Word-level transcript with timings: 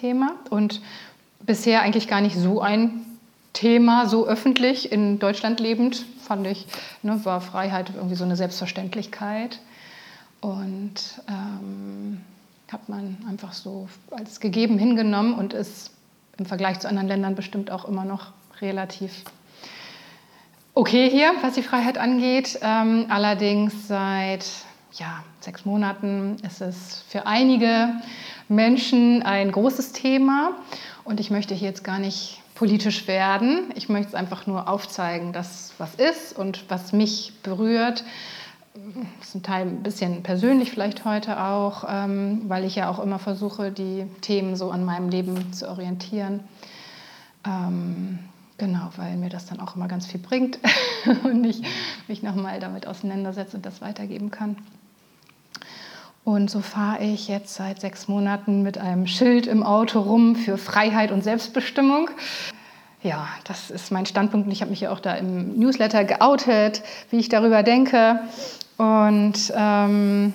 Thema 0.00 0.36
und 0.50 0.80
bisher 1.40 1.82
eigentlich 1.82 2.08
gar 2.08 2.20
nicht 2.20 2.36
so 2.36 2.60
ein 2.60 3.04
Thema, 3.52 4.08
so 4.08 4.26
öffentlich 4.26 4.92
in 4.92 5.18
Deutschland 5.18 5.60
lebend, 5.60 6.04
fand 6.22 6.46
ich, 6.46 6.66
ne, 7.02 7.24
war 7.24 7.40
Freiheit 7.40 7.92
irgendwie 7.94 8.14
so 8.14 8.24
eine 8.24 8.36
Selbstverständlichkeit. 8.36 9.58
Und 10.40 10.94
ähm, 11.28 12.20
hat 12.70 12.88
man 12.88 13.16
einfach 13.28 13.52
so 13.52 13.88
als 14.10 14.40
gegeben 14.40 14.78
hingenommen 14.78 15.34
und 15.34 15.52
ist 15.52 15.90
im 16.36 16.46
Vergleich 16.46 16.78
zu 16.78 16.88
anderen 16.88 17.08
Ländern 17.08 17.34
bestimmt 17.34 17.70
auch 17.70 17.86
immer 17.86 18.04
noch 18.04 18.28
relativ 18.60 19.24
okay 20.74 21.10
hier, 21.10 21.32
was 21.42 21.54
die 21.54 21.62
Freiheit 21.62 21.98
angeht. 21.98 22.58
Ähm, 22.62 23.06
allerdings 23.08 23.88
seit 23.88 24.44
ja, 24.92 25.22
sechs 25.40 25.64
Monaten 25.64 26.36
ist 26.46 26.60
es 26.60 27.02
für 27.08 27.26
einige 27.26 27.90
Menschen 28.48 29.22
ein 29.22 29.52
großes 29.52 29.92
Thema. 29.92 30.52
Und 31.04 31.20
ich 31.20 31.30
möchte 31.30 31.54
hier 31.54 31.68
jetzt 31.68 31.84
gar 31.84 31.98
nicht 31.98 32.42
politisch 32.54 33.06
werden. 33.06 33.70
Ich 33.76 33.88
möchte 33.88 34.08
es 34.08 34.14
einfach 34.14 34.46
nur 34.46 34.68
aufzeigen, 34.68 35.32
dass 35.32 35.72
was 35.78 35.94
ist 35.94 36.36
und 36.36 36.64
was 36.68 36.92
mich 36.92 37.32
berührt. 37.42 38.04
Das 39.18 39.28
ist 39.28 39.34
ein 39.34 39.42
Teil 39.42 39.66
ein 39.66 39.82
bisschen 39.82 40.22
persönlich 40.22 40.70
vielleicht 40.70 41.04
heute 41.04 41.40
auch, 41.40 41.84
ähm, 41.88 42.42
weil 42.48 42.64
ich 42.64 42.76
ja 42.76 42.88
auch 42.88 42.98
immer 42.98 43.18
versuche, 43.18 43.70
die 43.70 44.06
Themen 44.20 44.56
so 44.56 44.70
an 44.70 44.84
meinem 44.84 45.08
Leben 45.08 45.52
zu 45.52 45.68
orientieren. 45.68 46.40
Ähm, 47.46 48.18
genau, 48.56 48.90
weil 48.96 49.16
mir 49.16 49.30
das 49.30 49.46
dann 49.46 49.60
auch 49.60 49.76
immer 49.76 49.88
ganz 49.88 50.06
viel 50.06 50.20
bringt 50.20 50.58
und 51.24 51.44
ich 51.44 51.62
mich 52.08 52.22
nochmal 52.22 52.60
damit 52.60 52.86
auseinandersetze 52.86 53.56
und 53.56 53.66
das 53.66 53.80
weitergeben 53.80 54.30
kann. 54.30 54.56
Und 56.28 56.50
so 56.50 56.60
fahre 56.60 57.02
ich 57.02 57.26
jetzt 57.26 57.54
seit 57.54 57.80
sechs 57.80 58.06
Monaten 58.06 58.60
mit 58.60 58.76
einem 58.76 59.06
Schild 59.06 59.46
im 59.46 59.62
Auto 59.62 59.98
rum 59.98 60.36
für 60.36 60.58
Freiheit 60.58 61.10
und 61.10 61.24
Selbstbestimmung. 61.24 62.10
Ja, 63.02 63.26
das 63.44 63.70
ist 63.70 63.90
mein 63.90 64.04
Standpunkt 64.04 64.52
ich 64.52 64.60
habe 64.60 64.70
mich 64.70 64.82
ja 64.82 64.90
auch 64.90 65.00
da 65.00 65.14
im 65.14 65.58
Newsletter 65.58 66.04
geoutet, 66.04 66.82
wie 67.08 67.16
ich 67.16 67.30
darüber 67.30 67.62
denke. 67.62 68.20
Und 68.76 69.50
ähm, 69.56 70.34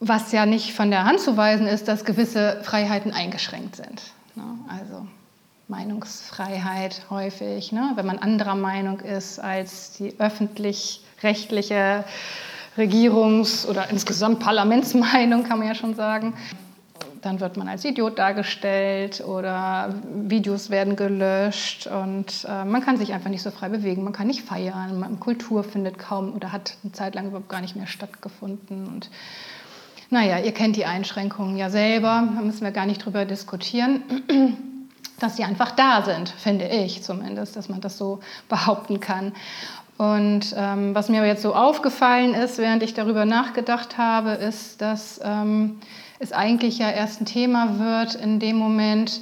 was 0.00 0.32
ja 0.32 0.44
nicht 0.44 0.74
von 0.74 0.90
der 0.90 1.04
Hand 1.04 1.20
zu 1.20 1.36
weisen 1.36 1.68
ist, 1.68 1.86
dass 1.86 2.04
gewisse 2.04 2.58
Freiheiten 2.64 3.12
eingeschränkt 3.12 3.76
sind. 3.76 4.02
Ne? 4.34 4.42
Also 4.68 5.06
Meinungsfreiheit 5.68 7.02
häufig, 7.10 7.70
ne? 7.70 7.92
wenn 7.94 8.06
man 8.06 8.18
anderer 8.18 8.56
Meinung 8.56 8.98
ist 8.98 9.38
als 9.38 9.92
die 9.92 10.18
öffentlich-rechtliche 10.18 12.04
Regierungs- 12.76 13.66
oder 13.66 13.90
insgesamt 13.90 14.40
Parlamentsmeinung, 14.40 15.44
kann 15.44 15.58
man 15.58 15.68
ja 15.68 15.74
schon 15.74 15.94
sagen. 15.94 16.34
Dann 17.22 17.38
wird 17.40 17.58
man 17.58 17.68
als 17.68 17.84
Idiot 17.84 18.18
dargestellt 18.18 19.22
oder 19.26 19.94
Videos 20.14 20.70
werden 20.70 20.96
gelöscht 20.96 21.86
und 21.86 22.46
äh, 22.48 22.64
man 22.64 22.82
kann 22.82 22.96
sich 22.96 23.12
einfach 23.12 23.28
nicht 23.28 23.42
so 23.42 23.50
frei 23.50 23.68
bewegen, 23.68 24.04
man 24.04 24.14
kann 24.14 24.26
nicht 24.26 24.40
feiern, 24.40 24.98
man, 24.98 25.20
Kultur 25.20 25.62
findet 25.62 25.98
kaum 25.98 26.32
oder 26.34 26.50
hat 26.50 26.78
eine 26.82 26.92
Zeit 26.92 27.14
lang 27.14 27.26
überhaupt 27.26 27.50
gar 27.50 27.60
nicht 27.60 27.76
mehr 27.76 27.86
stattgefunden. 27.86 28.86
Und 28.86 29.10
naja, 30.08 30.38
ihr 30.38 30.52
kennt 30.52 30.76
die 30.76 30.86
Einschränkungen 30.86 31.58
ja 31.58 31.68
selber, 31.68 32.26
da 32.34 32.40
müssen 32.40 32.62
wir 32.62 32.70
gar 32.70 32.86
nicht 32.86 33.04
drüber 33.04 33.26
diskutieren 33.26 34.02
dass 35.20 35.36
sie 35.36 35.44
einfach 35.44 35.70
da 35.72 36.02
sind, 36.02 36.30
finde 36.30 36.66
ich 36.66 37.02
zumindest, 37.02 37.54
dass 37.54 37.68
man 37.68 37.80
das 37.80 37.96
so 37.96 38.20
behaupten 38.48 39.00
kann. 39.00 39.32
Und 40.00 40.54
ähm, 40.56 40.94
was 40.94 41.10
mir 41.10 41.26
jetzt 41.26 41.42
so 41.42 41.54
aufgefallen 41.54 42.32
ist, 42.32 42.56
während 42.56 42.82
ich 42.82 42.94
darüber 42.94 43.26
nachgedacht 43.26 43.98
habe, 43.98 44.30
ist, 44.30 44.80
dass 44.80 45.20
ähm, 45.22 45.78
es 46.18 46.32
eigentlich 46.32 46.78
ja 46.78 46.90
erst 46.90 47.20
ein 47.20 47.26
Thema 47.26 47.78
wird 47.78 48.14
in 48.14 48.40
dem 48.40 48.56
Moment, 48.56 49.20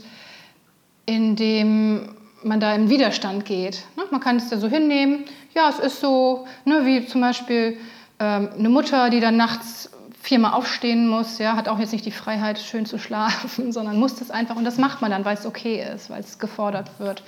in 1.05 1.35
dem 1.35 2.11
man 2.45 2.61
da 2.61 2.77
im 2.77 2.91
Widerstand 2.91 3.45
geht. 3.45 3.83
Ne? 3.97 4.05
Man 4.13 4.21
kann 4.21 4.37
es 4.37 4.53
ja 4.53 4.59
so 4.59 4.69
hinnehmen, 4.69 5.25
ja, 5.53 5.69
es 5.69 5.81
ist 5.81 6.01
so, 6.01 6.47
ne, 6.65 6.87
wie 6.87 7.05
zum 7.07 7.23
Beispiel 7.23 7.77
ähm, 8.21 8.51
eine 8.57 8.69
Mutter, 8.69 9.11
die 9.11 9.19
dann 9.19 9.37
nachts 9.37 9.91
viermal 10.23 10.53
aufstehen 10.53 11.09
muss, 11.09 11.39
ja, 11.39 11.57
hat 11.57 11.67
auch 11.67 11.81
jetzt 11.81 11.93
nicht 11.93 12.07
die 12.07 12.13
Freiheit, 12.13 12.61
schön 12.61 12.87
zu 12.87 12.99
schlafen, 13.01 13.73
sondern 13.73 13.99
muss 13.99 14.15
das 14.15 14.31
einfach 14.31 14.55
und 14.55 14.65
das 14.65 14.79
macht 14.79 15.03
man 15.03 15.11
dann, 15.11 15.25
weil 15.25 15.35
es 15.35 15.45
okay 15.45 15.85
ist, 15.93 16.09
weil 16.09 16.21
es 16.21 16.39
gefordert 16.39 16.89
wird. 17.01 17.25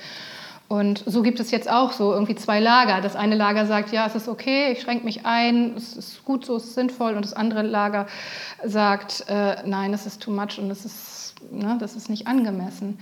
Und 0.71 1.03
so 1.05 1.21
gibt 1.21 1.41
es 1.41 1.51
jetzt 1.51 1.69
auch 1.69 1.91
so 1.91 2.13
irgendwie 2.13 2.35
zwei 2.35 2.61
Lager. 2.61 3.01
Das 3.01 3.17
eine 3.17 3.35
Lager 3.35 3.65
sagt, 3.65 3.91
ja, 3.91 4.05
es 4.05 4.15
ist 4.15 4.29
okay, 4.29 4.71
ich 4.71 4.79
schränke 4.79 5.03
mich 5.03 5.25
ein, 5.25 5.75
es 5.75 5.97
ist 5.97 6.23
gut 6.23 6.45
so, 6.45 6.55
es 6.55 6.63
ist 6.63 6.75
sinnvoll. 6.75 7.13
Und 7.17 7.25
das 7.25 7.33
andere 7.33 7.61
Lager 7.61 8.07
sagt, 8.63 9.25
äh, 9.27 9.57
nein, 9.65 9.91
das 9.91 10.05
ist 10.05 10.21
too 10.21 10.31
much 10.31 10.59
und 10.59 10.69
das 10.69 10.85
ist, 10.85 11.35
ne, 11.51 11.75
das 11.77 11.97
ist 11.97 12.09
nicht 12.09 12.25
angemessen. 12.25 12.99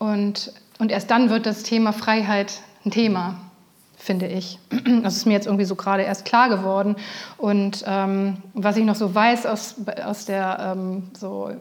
Und, 0.00 0.52
und 0.80 0.90
erst 0.90 1.08
dann 1.08 1.30
wird 1.30 1.46
das 1.46 1.62
Thema 1.62 1.92
Freiheit 1.92 2.54
ein 2.84 2.90
Thema, 2.90 3.36
finde 3.96 4.26
ich. 4.26 4.58
Das 5.04 5.14
ist 5.16 5.24
mir 5.24 5.34
jetzt 5.34 5.46
irgendwie 5.46 5.66
so 5.66 5.76
gerade 5.76 6.02
erst 6.02 6.24
klar 6.24 6.48
geworden. 6.48 6.96
Und 7.36 7.84
ähm, 7.86 8.38
was 8.54 8.76
ich 8.76 8.84
noch 8.84 8.96
so 8.96 9.14
weiß 9.14 9.46
aus, 9.46 9.76
aus 10.04 10.24
der 10.24 10.74
ähm, 10.74 11.04
so 11.16 11.52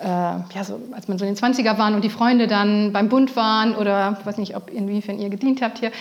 äh, 0.00 0.06
ja, 0.06 0.64
so, 0.64 0.80
als 0.92 1.08
man 1.08 1.18
so 1.18 1.24
in 1.24 1.34
den 1.34 1.42
20er 1.42 1.78
waren 1.78 1.94
und 1.94 2.02
die 2.02 2.10
Freunde 2.10 2.46
dann 2.46 2.92
beim 2.92 3.08
Bund 3.08 3.36
waren 3.36 3.74
oder 3.74 4.16
ich 4.20 4.26
weiß 4.26 4.38
nicht, 4.38 4.56
ob 4.56 4.70
inwiefern 4.70 5.18
ihr 5.18 5.28
gedient 5.28 5.62
habt 5.62 5.78
hier, 5.78 5.92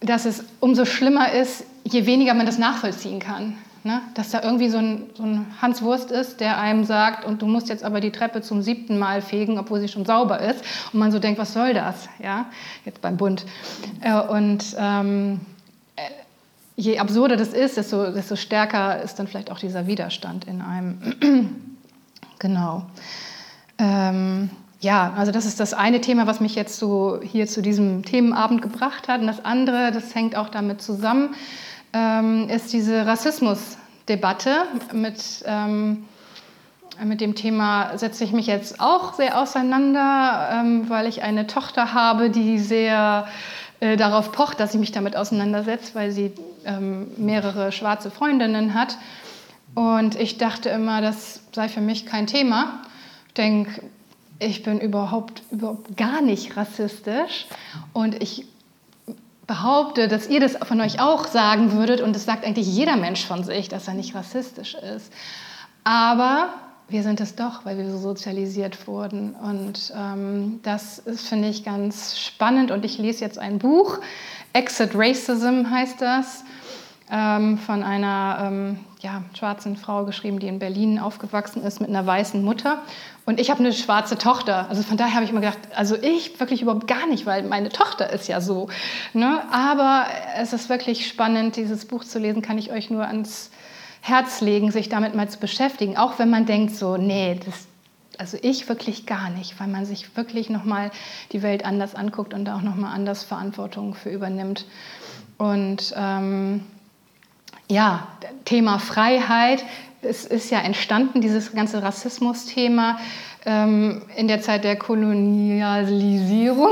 dass 0.00 0.24
es 0.24 0.44
umso 0.60 0.84
schlimmer 0.84 1.32
ist, 1.32 1.64
je 1.84 2.06
weniger 2.06 2.34
man 2.34 2.46
das 2.46 2.58
nachvollziehen 2.58 3.18
kann. 3.18 3.54
Ne? 3.82 4.02
Dass 4.14 4.30
da 4.30 4.42
irgendwie 4.42 4.68
so 4.68 4.76
ein, 4.76 5.04
so 5.14 5.22
ein 5.22 5.46
Hans 5.62 5.80
Wurst 5.80 6.10
ist, 6.10 6.40
der 6.40 6.58
einem 6.58 6.84
sagt, 6.84 7.24
und 7.24 7.40
du 7.40 7.46
musst 7.46 7.70
jetzt 7.70 7.82
aber 7.82 8.00
die 8.00 8.10
Treppe 8.10 8.42
zum 8.42 8.60
siebten 8.60 8.98
Mal 8.98 9.22
fegen, 9.22 9.58
obwohl 9.58 9.80
sie 9.80 9.88
schon 9.88 10.04
sauber 10.04 10.40
ist. 10.40 10.62
Und 10.92 10.98
man 10.98 11.10
so 11.12 11.18
denkt, 11.18 11.38
was 11.38 11.54
soll 11.54 11.72
das? 11.72 12.08
Ja? 12.22 12.46
Jetzt 12.84 13.00
beim 13.00 13.16
Bund. 13.16 13.46
Äh, 14.02 14.20
und 14.20 14.76
ähm, 14.78 15.40
äh, 15.96 16.02
je 16.76 16.98
absurder 16.98 17.38
das 17.38 17.54
ist, 17.54 17.78
desto, 17.78 18.10
desto 18.10 18.36
stärker 18.36 19.00
ist 19.00 19.18
dann 19.18 19.26
vielleicht 19.26 19.50
auch 19.50 19.58
dieser 19.58 19.86
Widerstand 19.86 20.46
in 20.46 20.60
einem. 20.60 21.56
genau. 22.38 22.84
Ähm, 23.80 24.50
ja, 24.80 25.12
also 25.16 25.32
das 25.32 25.46
ist 25.46 25.58
das 25.58 25.74
eine 25.74 26.00
Thema, 26.00 26.26
was 26.26 26.40
mich 26.40 26.54
jetzt 26.54 26.78
so 26.78 27.20
hier 27.22 27.46
zu 27.46 27.62
diesem 27.62 28.04
Themenabend 28.04 28.62
gebracht 28.62 29.08
hat. 29.08 29.20
Und 29.20 29.26
das 29.26 29.44
andere, 29.44 29.90
das 29.90 30.14
hängt 30.14 30.36
auch 30.36 30.48
damit 30.48 30.80
zusammen, 30.82 31.34
ähm, 31.92 32.48
ist 32.48 32.72
diese 32.72 33.06
Rassismusdebatte. 33.06 34.50
Mit, 34.92 35.44
ähm, 35.46 36.04
mit 37.02 37.20
dem 37.20 37.34
Thema 37.34 37.96
setze 37.96 38.24
ich 38.24 38.32
mich 38.32 38.46
jetzt 38.46 38.80
auch 38.80 39.14
sehr 39.14 39.40
auseinander, 39.40 40.50
ähm, 40.52 40.88
weil 40.88 41.06
ich 41.06 41.22
eine 41.22 41.46
Tochter 41.46 41.94
habe, 41.94 42.30
die 42.30 42.58
sehr 42.58 43.26
äh, 43.80 43.96
darauf 43.96 44.32
pocht, 44.32 44.60
dass 44.60 44.74
ich 44.74 44.80
mich 44.80 44.92
damit 44.92 45.16
auseinandersetze, 45.16 45.94
weil 45.94 46.10
sie 46.10 46.32
ähm, 46.64 47.08
mehrere 47.16 47.72
schwarze 47.72 48.10
Freundinnen 48.10 48.74
hat. 48.74 48.96
Und 49.74 50.18
ich 50.18 50.36
dachte 50.38 50.68
immer, 50.68 51.00
das 51.00 51.40
sei 51.52 51.68
für 51.68 51.80
mich 51.80 52.04
kein 52.04 52.26
Thema 52.26 52.80
denke, 53.32 53.82
ich 54.38 54.62
bin 54.62 54.80
überhaupt, 54.80 55.42
überhaupt 55.50 55.96
gar 55.96 56.22
nicht 56.22 56.56
rassistisch 56.56 57.46
und 57.92 58.22
ich 58.22 58.46
behaupte, 59.46 60.08
dass 60.08 60.28
ihr 60.28 60.40
das 60.40 60.56
von 60.56 60.80
euch 60.80 61.00
auch 61.00 61.26
sagen 61.26 61.72
würdet 61.72 62.00
und 62.00 62.14
das 62.14 62.24
sagt 62.24 62.44
eigentlich 62.44 62.66
jeder 62.66 62.96
Mensch 62.96 63.26
von 63.26 63.44
sich, 63.44 63.68
dass 63.68 63.88
er 63.88 63.94
nicht 63.94 64.14
rassistisch 64.14 64.74
ist. 64.74 65.12
Aber 65.84 66.50
wir 66.88 67.02
sind 67.02 67.20
es 67.20 67.34
doch, 67.36 67.64
weil 67.64 67.76
wir 67.78 67.90
so 67.90 67.98
sozialisiert 67.98 68.86
wurden. 68.86 69.34
Und 69.34 69.92
ähm, 69.96 70.60
das 70.62 71.02
finde 71.16 71.48
ich 71.48 71.64
ganz 71.64 72.18
spannend. 72.18 72.70
Und 72.70 72.84
ich 72.84 72.98
lese 72.98 73.24
jetzt 73.24 73.38
ein 73.38 73.58
Buch, 73.58 73.98
Exit 74.52 74.90
Racism 74.94 75.70
heißt 75.70 76.00
das. 76.00 76.44
ähm, 77.10 77.58
von 77.58 77.82
einer 77.82 78.38
ähm, 78.46 78.78
ja, 79.00 79.22
schwarzen 79.36 79.76
Frau 79.76 80.04
geschrieben, 80.04 80.38
die 80.38 80.46
in 80.46 80.58
Berlin 80.58 80.98
aufgewachsen 80.98 81.62
ist 81.62 81.80
mit 81.80 81.88
einer 81.88 82.06
weißen 82.06 82.42
Mutter. 82.42 82.78
Und 83.30 83.38
ich 83.38 83.48
habe 83.48 83.60
eine 83.60 83.72
schwarze 83.72 84.18
Tochter. 84.18 84.68
Also 84.70 84.82
von 84.82 84.96
daher 84.96 85.14
habe 85.14 85.24
ich 85.24 85.30
immer 85.30 85.40
gedacht, 85.40 85.60
also 85.76 85.94
ich 85.94 86.40
wirklich 86.40 86.62
überhaupt 86.62 86.88
gar 86.88 87.06
nicht, 87.06 87.26
weil 87.26 87.44
meine 87.44 87.68
Tochter 87.68 88.10
ist 88.10 88.26
ja 88.26 88.40
so. 88.40 88.68
Ne? 89.12 89.40
Aber 89.52 90.06
es 90.36 90.52
ist 90.52 90.68
wirklich 90.68 91.06
spannend, 91.06 91.54
dieses 91.54 91.84
Buch 91.84 92.02
zu 92.02 92.18
lesen, 92.18 92.42
kann 92.42 92.58
ich 92.58 92.72
euch 92.72 92.90
nur 92.90 93.06
ans 93.06 93.52
Herz 94.00 94.40
legen, 94.40 94.72
sich 94.72 94.88
damit 94.88 95.14
mal 95.14 95.28
zu 95.28 95.38
beschäftigen. 95.38 95.96
Auch 95.96 96.18
wenn 96.18 96.28
man 96.28 96.44
denkt 96.44 96.74
so, 96.74 96.96
nee, 96.96 97.38
das, 97.44 97.68
also 98.18 98.36
ich 98.42 98.68
wirklich 98.68 99.06
gar 99.06 99.30
nicht, 99.30 99.60
weil 99.60 99.68
man 99.68 99.86
sich 99.86 100.16
wirklich 100.16 100.50
nochmal 100.50 100.90
die 101.30 101.44
Welt 101.44 101.64
anders 101.64 101.94
anguckt 101.94 102.34
und 102.34 102.44
da 102.46 102.56
auch 102.56 102.62
nochmal 102.62 102.92
anders 102.92 103.22
Verantwortung 103.22 103.94
für 103.94 104.10
übernimmt. 104.10 104.64
Und 105.38 105.94
ähm, 105.96 106.64
ja, 107.68 108.08
Thema 108.44 108.80
Freiheit. 108.80 109.62
Es 110.02 110.24
ist 110.24 110.50
ja 110.50 110.60
entstanden, 110.60 111.20
dieses 111.20 111.52
ganze 111.52 111.82
Rassismus-Thema 111.82 112.98
ähm, 113.44 114.02
in 114.16 114.28
der 114.28 114.40
Zeit 114.40 114.64
der 114.64 114.76
Kolonialisierung. 114.76 116.70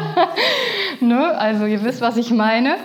ne? 1.00 1.36
Also 1.36 1.66
ihr 1.66 1.84
wisst, 1.84 2.00
was 2.00 2.16
ich 2.16 2.30
meine. 2.30 2.76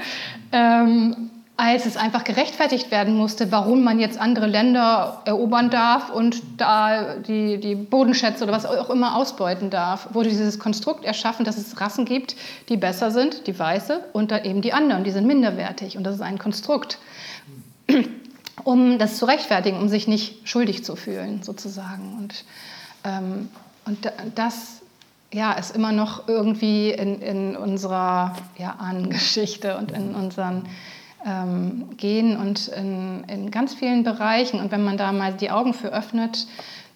Ähm, 0.52 1.30
als 1.60 1.88
es 1.88 1.98
einfach 1.98 2.24
gerechtfertigt 2.24 2.92
werden 2.92 3.16
musste, 3.16 3.52
warum 3.52 3.84
man 3.84 4.00
jetzt 4.00 4.20
andere 4.20 4.46
Länder 4.46 5.24
erobern 5.26 5.72
darf 5.72 6.12
und 6.12 6.44
da 6.58 7.16
die, 7.16 7.60
die 7.60 7.74
Bodenschätze 7.74 8.44
oder 8.44 8.54
was 8.54 8.68
auch 8.68 8.92
immer 8.92 9.16
ausbeuten 9.16 9.72
darf, 9.72 10.14
wurde 10.14 10.30
dieses 10.30 10.60
Konstrukt 10.60 11.04
erschaffen, 11.04 11.46
dass 11.46 11.58
es 11.58 11.82
Rassen 11.82 12.06
gibt, 12.06 12.36
die 12.70 12.78
besser 12.78 13.10
sind, 13.10 13.48
die 13.48 13.58
Weiße, 13.58 14.02
und 14.14 14.30
dann 14.30 14.46
eben 14.46 14.62
die 14.62 14.72
anderen, 14.72 15.04
die 15.04 15.10
sind 15.10 15.26
minderwertig. 15.26 15.98
Und 15.98 16.04
das 16.04 16.16
ist 16.16 16.22
ein 16.22 16.38
Konstrukt, 16.38 17.00
um 18.64 18.98
das 18.98 19.18
zu 19.18 19.26
rechtfertigen, 19.26 19.80
um 19.80 19.90
sich 19.90 20.08
nicht 20.08 20.48
schuldig 20.48 20.84
zu 20.84 20.96
fühlen, 20.96 21.44
sozusagen. 21.44 22.18
Und, 22.18 22.46
ähm, 23.04 23.50
und 23.86 24.12
das 24.36 24.82
ja, 25.32 25.54
ist 25.54 25.76
immer 25.76 25.92
noch 25.92 26.28
irgendwie 26.28 26.92
in, 26.92 27.22
in 27.22 27.56
unserer 27.58 28.36
ja, 28.58 28.76
Ahnengeschichte 28.80 29.78
und 29.78 29.92
in 29.92 30.16
unseren 30.16 30.64
ähm, 31.26 31.90
gehen 31.98 32.38
und 32.38 32.68
in, 32.70 33.24
in 33.26 33.52
ganz 33.52 33.74
vielen 33.74 34.04
Bereichen. 34.04 34.60
Und 34.60 34.72
wenn 34.72 34.84
man 34.84 34.98
da 34.98 35.12
mal 35.12 35.34
die 35.34 35.52
Augen 35.52 35.74
für 35.74 35.90
öffnet, 35.90 36.48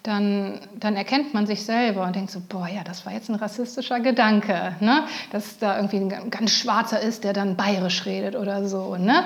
dann, 0.02 0.58
dann, 0.80 0.96
erkennt 0.96 1.32
man 1.32 1.46
sich 1.46 1.64
selber 1.64 2.04
und 2.04 2.16
denkt 2.16 2.32
so, 2.32 2.40
boah, 2.48 2.66
ja, 2.66 2.82
das 2.82 3.06
war 3.06 3.12
jetzt 3.12 3.28
ein 3.28 3.36
rassistischer 3.36 4.00
Gedanke, 4.00 4.74
ne? 4.80 5.04
dass 5.30 5.58
da 5.58 5.76
irgendwie 5.76 5.98
ein 5.98 6.30
ganz 6.30 6.50
Schwarzer 6.50 7.00
ist, 7.00 7.22
der 7.22 7.32
dann 7.32 7.54
bayerisch 7.54 8.04
redet 8.04 8.34
oder 8.34 8.68
so. 8.68 8.96
Ne? 8.96 9.22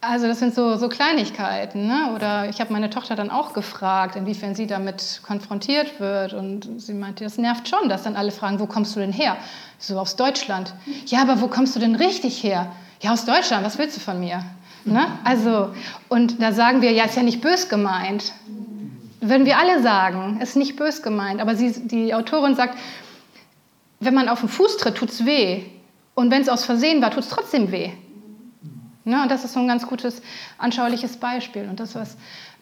Also 0.00 0.28
das 0.28 0.38
sind 0.38 0.54
so, 0.54 0.76
so 0.76 0.88
Kleinigkeiten. 0.88 1.86
Ne? 1.86 2.12
Oder 2.14 2.48
ich 2.48 2.60
habe 2.60 2.72
meine 2.72 2.88
Tochter 2.88 3.16
dann 3.16 3.30
auch 3.30 3.52
gefragt, 3.52 4.14
inwiefern 4.14 4.54
sie 4.54 4.66
damit 4.66 5.20
konfrontiert 5.26 5.98
wird. 5.98 6.34
Und 6.34 6.68
sie 6.80 6.94
meinte, 6.94 7.24
das 7.24 7.36
nervt 7.36 7.68
schon, 7.68 7.88
dass 7.88 8.04
dann 8.04 8.14
alle 8.14 8.30
fragen, 8.30 8.60
wo 8.60 8.66
kommst 8.66 8.94
du 8.94 9.00
denn 9.00 9.12
her? 9.12 9.36
So 9.78 9.98
aus 9.98 10.14
Deutschland. 10.14 10.72
Ja, 11.06 11.22
aber 11.22 11.40
wo 11.40 11.48
kommst 11.48 11.74
du 11.74 11.80
denn 11.80 11.96
richtig 11.96 12.42
her? 12.44 12.70
ja, 13.00 13.12
aus 13.12 13.24
Deutschland, 13.24 13.64
was 13.64 13.78
willst 13.78 13.96
du 13.96 14.00
von 14.00 14.20
mir? 14.20 14.44
Ne? 14.84 15.06
Also, 15.24 15.70
und 16.08 16.40
da 16.40 16.52
sagen 16.52 16.82
wir, 16.82 16.92
ja, 16.92 17.04
ist 17.04 17.16
ja 17.16 17.22
nicht 17.22 17.40
bös 17.40 17.68
gemeint. 17.68 18.32
Würden 19.20 19.44
wir 19.44 19.58
alle 19.58 19.82
sagen, 19.82 20.40
ist 20.40 20.56
nicht 20.56 20.76
bös 20.76 21.02
gemeint. 21.02 21.40
Aber 21.40 21.56
sie, 21.56 21.72
die 21.86 22.14
Autorin 22.14 22.54
sagt, 22.54 22.78
wenn 24.00 24.14
man 24.14 24.28
auf 24.28 24.40
den 24.40 24.48
Fuß 24.48 24.78
tritt, 24.78 24.96
tut 24.96 25.10
es 25.10 25.26
weh. 25.26 25.62
Und 26.14 26.30
wenn 26.30 26.42
es 26.42 26.48
aus 26.48 26.64
Versehen 26.64 27.02
war, 27.02 27.10
tut 27.10 27.24
es 27.24 27.28
trotzdem 27.28 27.70
weh. 27.70 27.90
Ne? 29.08 29.22
Und 29.22 29.30
das 29.30 29.44
ist 29.44 29.54
so 29.54 29.60
ein 29.60 29.68
ganz 29.68 29.86
gutes, 29.86 30.22
anschauliches 30.58 31.16
Beispiel. 31.16 31.68
Und 31.68 31.80
das, 31.80 31.94
was, 31.94 32.16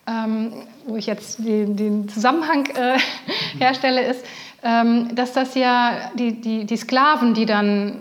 ähm, 0.07 0.53
wo 0.87 0.97
ich 0.97 1.07
jetzt 1.07 1.39
den, 1.41 1.77
den 1.77 2.09
Zusammenhang 2.09 2.67
äh, 2.67 2.99
herstelle, 3.59 4.03
ist, 4.03 4.25
ähm, 4.63 5.15
dass 5.15 5.33
das 5.33 5.55
ja 5.55 6.11
die, 6.15 6.41
die, 6.41 6.65
die 6.65 6.77
Sklaven, 6.77 7.35
die 7.35 7.47
dann 7.47 8.01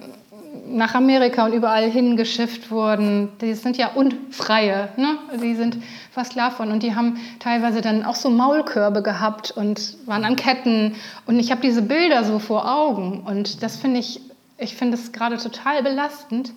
nach 0.67 0.95
Amerika 0.95 1.45
und 1.45 1.53
überall 1.53 1.89
hingeschifft 1.89 2.71
wurden, 2.71 3.29
die 3.39 3.53
sind 3.53 3.77
ja 3.77 3.91
unfreie, 3.93 4.89
ne? 4.97 5.17
die 5.41 5.55
sind 5.55 5.77
versklavt 6.11 6.59
worden 6.59 6.71
und 6.71 6.83
die 6.83 6.95
haben 6.95 7.17
teilweise 7.39 7.81
dann 7.81 8.03
auch 8.03 8.15
so 8.15 8.29
Maulkörbe 8.29 9.01
gehabt 9.03 9.51
und 9.51 9.95
waren 10.05 10.25
an 10.25 10.35
Ketten 10.35 10.95
und 11.27 11.39
ich 11.39 11.51
habe 11.51 11.61
diese 11.61 11.81
Bilder 11.81 12.23
so 12.23 12.39
vor 12.39 12.71
Augen 12.71 13.21
und 13.25 13.61
das 13.63 13.77
finde 13.77 13.99
ich, 13.99 14.21
ich 14.57 14.75
finde 14.75 14.95
es 14.95 15.11
gerade 15.11 15.37
total 15.37 15.83
belastend, 15.83 16.53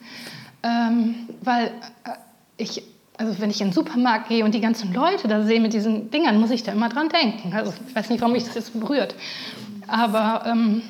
ähm, 0.68 1.28
weil 1.42 1.66
äh, 2.04 2.10
ich, 2.56 2.82
also 3.16 3.40
wenn 3.40 3.50
ich 3.50 3.60
in 3.60 3.68
den 3.68 3.72
Supermarkt 3.72 4.28
gehe 4.28 4.44
und 4.44 4.54
die 4.54 4.60
ganzen 4.60 4.92
Leute 4.92 5.28
da 5.28 5.42
sehe 5.42 5.60
mit 5.60 5.72
diesen 5.72 6.10
Dingern, 6.10 6.40
muss 6.40 6.50
ich 6.50 6.62
da 6.62 6.72
immer 6.72 6.88
dran 6.88 7.08
denken. 7.08 7.52
Also 7.54 7.72
ich 7.88 7.94
weiß 7.94 8.10
nicht, 8.10 8.20
warum 8.20 8.32
mich 8.32 8.44
das 8.44 8.54
jetzt 8.54 8.78
berührt, 8.78 9.14
aber 9.86 10.44
ähm, 10.46 10.82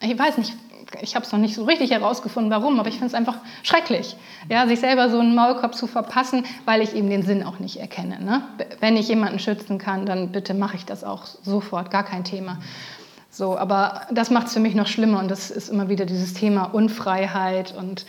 ich 0.00 0.18
weiß 0.18 0.38
nicht, 0.38 0.54
ich 1.00 1.14
habe 1.14 1.24
es 1.24 1.32
noch 1.32 1.38
nicht 1.38 1.54
so 1.54 1.64
richtig 1.64 1.90
herausgefunden, 1.90 2.50
warum, 2.50 2.78
aber 2.78 2.88
ich 2.88 2.94
finde 2.94 3.08
es 3.08 3.14
einfach 3.14 3.38
schrecklich, 3.62 4.16
ja, 4.48 4.66
sich 4.66 4.80
selber 4.80 5.10
so 5.10 5.18
einen 5.18 5.34
Maulkorb 5.34 5.74
zu 5.74 5.86
verpassen, 5.86 6.44
weil 6.64 6.80
ich 6.80 6.94
eben 6.94 7.10
den 7.10 7.22
Sinn 7.22 7.42
auch 7.42 7.58
nicht 7.58 7.78
erkenne. 7.78 8.22
Ne? 8.22 8.42
Wenn 8.80 8.96
ich 8.96 9.08
jemanden 9.08 9.38
schützen 9.38 9.78
kann, 9.78 10.06
dann 10.06 10.32
bitte 10.32 10.54
mache 10.54 10.76
ich 10.76 10.84
das 10.84 11.04
auch 11.04 11.26
sofort, 11.26 11.90
gar 11.90 12.04
kein 12.04 12.24
Thema. 12.24 12.58
So, 13.36 13.58
aber 13.58 14.06
das 14.10 14.30
macht 14.30 14.46
es 14.46 14.54
für 14.54 14.60
mich 14.60 14.74
noch 14.74 14.86
schlimmer 14.86 15.18
und 15.18 15.30
das 15.30 15.50
ist 15.50 15.68
immer 15.68 15.90
wieder 15.90 16.06
dieses 16.06 16.32
Thema 16.32 16.72
Unfreiheit 16.72 17.74
und 17.76 18.06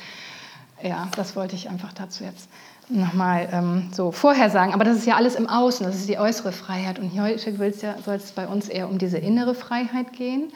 ja, 0.81 1.09
das 1.18 1.35
wollte 1.35 1.53
ich 1.53 1.69
einfach 1.69 1.91
dazu 1.91 2.24
jetzt 2.24 2.47
nochmal 2.88 3.50
ähm, 3.51 3.89
so 3.91 4.13
vorher 4.13 4.50
sagen. 4.50 4.74
Aber 4.74 4.85
das 4.85 4.95
ist 4.95 5.06
ja 5.06 5.18
alles 5.18 5.35
im 5.35 5.50
Außen, 5.50 5.85
das 5.85 5.97
ist 5.97 6.07
die 6.07 6.18
äußere 6.18 6.53
Freiheit 6.53 6.97
und 6.97 7.12
heute 7.19 7.50
ja, 7.81 7.95
soll 8.06 8.15
es 8.15 8.31
bei 8.31 8.47
uns 8.47 8.69
eher 8.69 8.89
um 8.89 9.00
diese 9.00 9.18
innere 9.18 9.53
Freiheit 9.53 10.13
gehen. 10.13 10.53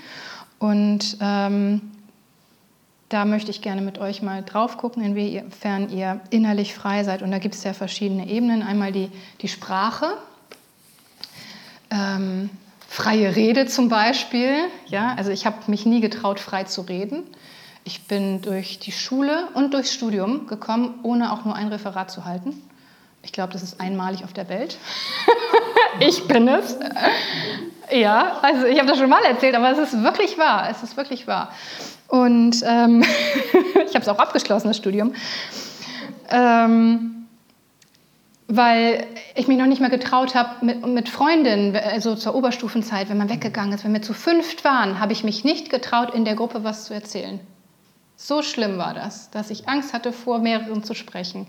Und 0.57 1.17
ähm, 1.19 1.81
da 3.09 3.25
möchte 3.25 3.51
ich 3.51 3.61
gerne 3.61 3.81
mit 3.81 3.99
euch 3.99 4.21
mal 4.21 4.41
drauf 4.41 4.77
gucken, 4.77 5.03
inwiefern 5.03 5.89
ihr 5.89 6.21
innerlich 6.29 6.75
frei 6.75 7.03
seid. 7.03 7.23
Und 7.23 7.31
da 7.31 7.39
gibt 7.39 7.55
es 7.55 7.65
ja 7.65 7.73
verschiedene 7.73 8.29
Ebenen. 8.29 8.63
Einmal 8.63 8.93
die, 8.93 9.11
die 9.41 9.49
Sprache, 9.49 10.13
ähm, 11.89 12.49
freie 12.91 13.37
Rede 13.37 13.67
zum 13.67 13.87
Beispiel. 13.87 14.65
Ja, 14.85 15.15
also 15.15 15.31
ich 15.31 15.45
habe 15.45 15.55
mich 15.67 15.85
nie 15.85 16.01
getraut, 16.01 16.41
frei 16.41 16.65
zu 16.65 16.81
reden. 16.81 17.23
Ich 17.85 18.05
bin 18.05 18.41
durch 18.41 18.79
die 18.79 18.91
Schule 18.91 19.47
und 19.53 19.73
durchs 19.73 19.93
Studium 19.93 20.45
gekommen, 20.45 20.99
ohne 21.01 21.31
auch 21.31 21.45
nur 21.45 21.55
ein 21.55 21.69
Referat 21.69 22.11
zu 22.11 22.25
halten. 22.25 22.61
Ich 23.23 23.31
glaube, 23.31 23.53
das 23.53 23.63
ist 23.63 23.79
einmalig 23.79 24.25
auf 24.25 24.33
der 24.33 24.49
Welt. 24.49 24.77
ich 26.01 26.27
bin 26.27 26.49
es. 26.49 26.77
Ja, 27.93 28.39
also 28.41 28.65
ich 28.65 28.77
habe 28.77 28.89
das 28.89 28.97
schon 28.97 29.09
mal 29.09 29.23
erzählt, 29.23 29.55
aber 29.55 29.71
es 29.71 29.77
ist 29.77 30.03
wirklich 30.03 30.37
wahr. 30.37 30.67
Es 30.69 30.83
ist 30.83 30.97
wirklich 30.97 31.27
wahr. 31.27 31.53
Und 32.09 32.61
ähm, 32.65 33.05
ich 33.87 33.95
habe 33.95 34.01
es 34.01 34.09
auch 34.09 34.19
abgeschlossen, 34.19 34.67
das 34.67 34.75
Studium. 34.75 35.13
Ähm, 36.29 37.20
weil 38.55 39.07
ich 39.33 39.47
mich 39.47 39.57
noch 39.57 39.65
nicht 39.65 39.79
mehr 39.79 39.89
getraut 39.89 40.35
habe 40.35 40.65
mit, 40.65 40.85
mit 40.85 41.09
Freundinnen, 41.09 41.75
also 41.75 42.15
zur 42.15 42.35
Oberstufenzeit, 42.35 43.09
wenn 43.09 43.17
man 43.17 43.29
weggegangen 43.29 43.73
ist, 43.73 43.85
wenn 43.85 43.93
wir 43.93 44.01
zu 44.01 44.13
fünft 44.13 44.65
waren, 44.65 44.99
habe 44.99 45.13
ich 45.13 45.23
mich 45.23 45.43
nicht 45.43 45.69
getraut, 45.69 46.13
in 46.13 46.25
der 46.25 46.35
Gruppe 46.35 46.63
was 46.63 46.85
zu 46.85 46.93
erzählen. 46.93 47.39
So 48.17 48.41
schlimm 48.41 48.77
war 48.77 48.93
das, 48.93 49.31
dass 49.31 49.49
ich 49.49 49.69
Angst 49.69 49.93
hatte, 49.93 50.11
vor 50.11 50.39
mehreren 50.39 50.83
zu 50.83 50.93
sprechen. 50.93 51.47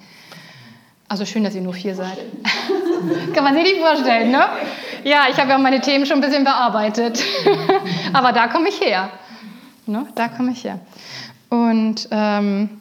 Also 1.08 1.26
schön, 1.26 1.44
dass 1.44 1.54
ihr 1.54 1.60
nur 1.60 1.74
vier 1.74 1.94
seid. 1.94 2.18
Kann 3.34 3.44
man 3.44 3.54
sich 3.54 3.64
nicht 3.64 3.80
vorstellen, 3.80 4.30
ne? 4.30 4.46
Ja, 5.04 5.26
ich 5.28 5.36
habe 5.36 5.50
ja 5.50 5.58
meine 5.58 5.80
Themen 5.80 6.06
schon 6.06 6.18
ein 6.18 6.22
bisschen 6.22 6.44
bearbeitet. 6.44 7.22
Aber 8.12 8.32
da 8.32 8.46
komme 8.46 8.68
ich 8.68 8.80
her. 8.80 9.10
Ne? 9.86 10.06
Da 10.14 10.28
komme 10.28 10.52
ich 10.52 10.64
her. 10.64 10.78
Und 11.50 12.08
ähm, 12.12 12.80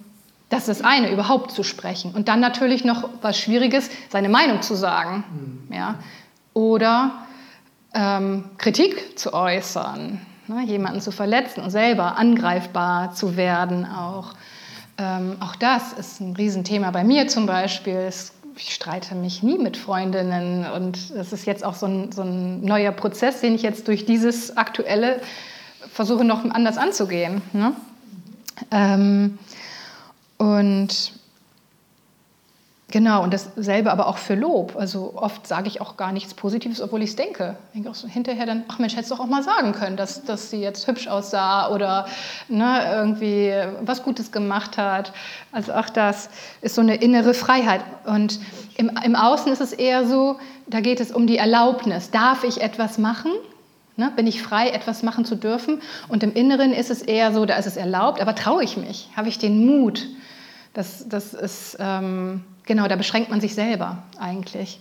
das 0.52 0.68
ist 0.68 0.82
das 0.82 0.82
eine, 0.82 1.10
überhaupt 1.10 1.52
zu 1.52 1.64
sprechen. 1.64 2.12
Und 2.14 2.28
dann 2.28 2.42
natürlich 2.42 2.84
noch 2.84 3.10
was 3.22 3.40
Schwieriges, 3.40 3.90
seine 4.10 4.30
Meinung 4.30 4.62
zu 4.62 4.76
sagen. 4.76 5.24
Mhm. 5.70 5.74
Ja? 5.74 5.96
Oder 6.54 7.12
ähm, 7.94 8.44
Kritik 8.58 9.18
zu 9.18 9.34
äußern, 9.34 10.20
ne? 10.48 10.64
jemanden 10.66 11.00
zu 11.00 11.12
verletzen 11.12 11.64
und 11.64 11.72
selber 11.72 12.18
angreifbar 12.18 13.14
zu 13.14 13.38
werden 13.38 13.86
auch. 13.86 14.34
Ähm, 14.98 15.38
auch 15.40 15.56
das 15.56 15.94
ist 15.94 16.20
ein 16.20 16.36
Riesenthema 16.36 16.92
bei 16.92 17.06
mir 17.06 17.30
zum 17.30 17.46
Beispiel. 17.46 18.10
ich 18.58 18.74
streite 18.74 19.16
mich 19.16 19.42
nie 19.44 19.58
mit 19.58 19.78
Freundinnen 19.78 20.70
und 20.70 21.16
das 21.16 21.32
ist 21.32 21.46
jetzt 21.46 21.64
auch 21.64 21.76
so 21.76 21.86
ein, 21.86 22.12
so 22.12 22.24
ein 22.24 22.62
neuer 22.62 22.92
Prozess, 22.92 23.40
den 23.40 23.56
ich 23.56 23.62
jetzt 23.62 23.88
durch 23.88 24.06
dieses 24.06 24.58
aktuelle 24.58 25.22
versuche 25.94 26.26
noch 26.26 26.44
anders 26.44 26.78
anzugehen. 26.78 27.42
Ne? 27.54 27.74
Ähm, 28.70 29.40
und 30.42 31.14
Genau, 32.92 33.24
und 33.24 33.34
dasselbe 33.34 33.90
aber 33.90 34.08
auch 34.08 34.18
für 34.18 34.36
Lob. 34.36 34.76
Also 34.78 35.14
oft 35.16 35.48
sage 35.48 35.70
ich 35.70 35.80
auch 35.80 35.96
gar 35.96 36.12
nichts 36.12 36.34
Positives, 36.34 36.82
obwohl 36.82 37.02
ich 37.02 37.12
es 37.12 37.16
denke. 37.16 37.56
Ich 37.68 37.76
denke 37.76 37.90
auch 37.90 37.96
so 37.96 38.06
hinterher 38.06 38.46
dann, 38.46 38.66
ach 38.68 38.80
Mensch, 38.80 38.96
hättest 38.96 39.12
du 39.12 39.16
doch 39.16 39.24
auch 39.24 39.30
mal 39.30 39.44
sagen 39.44 39.72
können, 39.72 39.96
dass, 39.96 40.26
dass 40.26 40.50
sie 40.50 40.58
jetzt 40.58 40.88
hübsch 40.88 41.08
aussah 41.08 41.70
oder 41.70 42.06
ne, 42.50 42.82
irgendwie 42.92 43.54
was 43.86 44.04
Gutes 44.04 44.34
gemacht 44.34 44.78
hat. 44.78 45.14
Also 45.54 45.72
auch 45.72 45.88
das 45.88 46.30
ist 46.60 46.76
so 46.76 46.82
eine 46.82 46.96
innere 46.96 47.34
Freiheit. 47.34 47.80
Und 48.04 48.40
im, 48.76 48.92
im 49.06 49.16
Außen 49.16 49.54
ist 49.54 49.62
es 49.62 49.72
eher 49.72 50.06
so, 50.06 50.38
da 50.68 50.82
geht 50.82 51.00
es 51.00 51.14
um 51.14 51.28
die 51.28 51.38
Erlaubnis. 51.38 52.12
Darf 52.12 52.44
ich 52.44 52.60
etwas 52.60 52.98
machen? 52.98 53.32
Ne, 53.96 54.12
bin 54.16 54.28
ich 54.28 54.42
frei, 54.42 54.70
etwas 54.70 55.02
machen 55.02 55.24
zu 55.24 55.36
dürfen? 55.36 55.82
Und 56.10 56.24
im 56.24 56.34
Inneren 56.34 56.74
ist 56.74 56.92
es 56.92 57.02
eher 57.02 57.32
so, 57.32 57.46
da 57.46 57.56
ist 57.56 57.68
es 57.68 57.78
erlaubt, 57.78 58.22
aber 58.22 58.36
traue 58.36 58.66
ich 58.66 58.76
mich? 58.76 59.08
Habe 59.16 59.30
ich 59.30 59.40
den 59.40 59.66
Mut? 59.66 60.08
Das, 60.74 61.08
das 61.08 61.34
ist, 61.34 61.78
ähm, 61.80 62.44
genau, 62.66 62.88
da 62.88 62.96
beschränkt 62.96 63.30
man 63.30 63.42
sich 63.42 63.54
selber 63.56 64.04
eigentlich. 64.20 64.80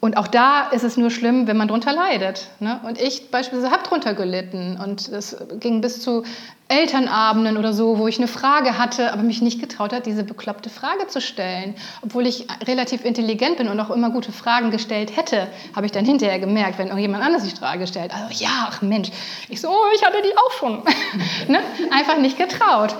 Und 0.00 0.16
auch 0.16 0.28
da 0.28 0.68
ist 0.70 0.82
es 0.82 0.96
nur 0.96 1.10
schlimm, 1.10 1.46
wenn 1.46 1.58
man 1.58 1.68
darunter 1.68 1.92
leidet. 1.92 2.48
Ne? 2.58 2.80
Und 2.84 2.98
ich 2.98 3.30
beispielsweise 3.30 3.70
habe 3.70 3.82
darunter 3.84 4.14
gelitten. 4.14 4.78
Und 4.82 5.08
es 5.08 5.36
ging 5.60 5.82
bis 5.82 6.00
zu 6.00 6.24
Elternabenden 6.68 7.58
oder 7.58 7.74
so, 7.74 7.98
wo 7.98 8.08
ich 8.08 8.16
eine 8.16 8.28
Frage 8.28 8.78
hatte, 8.78 9.12
aber 9.12 9.22
mich 9.22 9.42
nicht 9.42 9.60
getraut 9.60 9.92
hat, 9.92 10.06
diese 10.06 10.24
bekloppte 10.24 10.70
Frage 10.70 11.06
zu 11.08 11.20
stellen. 11.20 11.74
Obwohl 12.00 12.26
ich 12.26 12.46
relativ 12.66 13.04
intelligent 13.04 13.58
bin 13.58 13.68
und 13.68 13.78
auch 13.78 13.90
immer 13.90 14.08
gute 14.10 14.32
Fragen 14.32 14.70
gestellt 14.70 15.14
hätte, 15.16 15.48
habe 15.76 15.84
ich 15.84 15.92
dann 15.92 16.06
hinterher 16.06 16.38
gemerkt, 16.38 16.78
wenn 16.78 16.86
irgendjemand 16.86 17.22
anders 17.22 17.42
die 17.42 17.54
Frage 17.54 17.86
stellt. 17.86 18.14
Also 18.14 18.42
ja, 18.42 18.68
ach 18.70 18.80
Mensch. 18.80 19.10
Ich 19.50 19.60
so, 19.60 19.68
oh, 19.68 19.94
ich 19.94 20.02
hatte 20.02 20.22
die 20.22 20.34
auch 20.34 20.52
schon. 20.52 20.82
ne? 21.48 21.60
Einfach 21.90 22.16
nicht 22.16 22.38
getraut. 22.38 22.94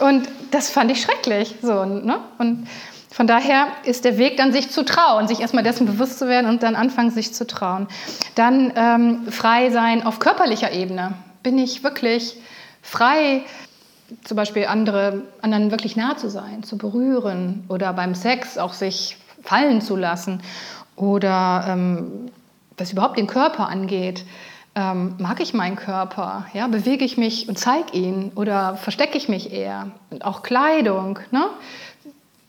Und 0.00 0.28
das 0.50 0.68
fand 0.68 0.90
ich 0.90 1.00
schrecklich. 1.00 1.54
So, 1.62 1.84
ne? 1.86 2.18
Und 2.38 2.66
von 3.12 3.26
daher 3.26 3.68
ist 3.84 4.06
der 4.06 4.16
Weg 4.16 4.38
dann, 4.38 4.52
sich 4.52 4.70
zu 4.70 4.84
trauen, 4.84 5.28
sich 5.28 5.40
erstmal 5.40 5.62
dessen 5.62 5.86
bewusst 5.86 6.18
zu 6.18 6.28
werden 6.28 6.48
und 6.48 6.62
dann 6.62 6.74
anfangen, 6.74 7.10
sich 7.10 7.34
zu 7.34 7.46
trauen. 7.46 7.86
Dann 8.34 8.72
ähm, 8.74 9.30
frei 9.30 9.70
sein 9.70 10.04
auf 10.06 10.18
körperlicher 10.18 10.72
Ebene. 10.72 11.12
Bin 11.42 11.58
ich 11.58 11.84
wirklich 11.84 12.36
frei, 12.80 13.42
zum 14.24 14.36
Beispiel 14.36 14.66
andere, 14.66 15.22
anderen 15.42 15.70
wirklich 15.70 15.94
nah 15.94 16.16
zu 16.16 16.30
sein, 16.30 16.62
zu 16.62 16.78
berühren 16.78 17.64
oder 17.68 17.92
beim 17.92 18.14
Sex 18.14 18.56
auch 18.56 18.72
sich 18.72 19.18
fallen 19.42 19.82
zu 19.82 19.96
lassen 19.96 20.40
oder 20.96 21.66
ähm, 21.68 22.30
was 22.78 22.92
überhaupt 22.92 23.18
den 23.18 23.26
Körper 23.26 23.68
angeht. 23.68 24.24
Ähm, 24.74 25.16
mag 25.18 25.40
ich 25.40 25.52
meinen 25.52 25.76
Körper? 25.76 26.46
Ja, 26.54 26.66
bewege 26.66 27.04
ich 27.04 27.18
mich 27.18 27.46
und 27.46 27.58
zeige 27.58 27.92
ihn 27.92 28.32
oder 28.36 28.76
verstecke 28.76 29.18
ich 29.18 29.28
mich 29.28 29.52
eher? 29.52 29.90
Und 30.08 30.24
auch 30.24 30.42
Kleidung. 30.42 31.18
Ne? 31.30 31.44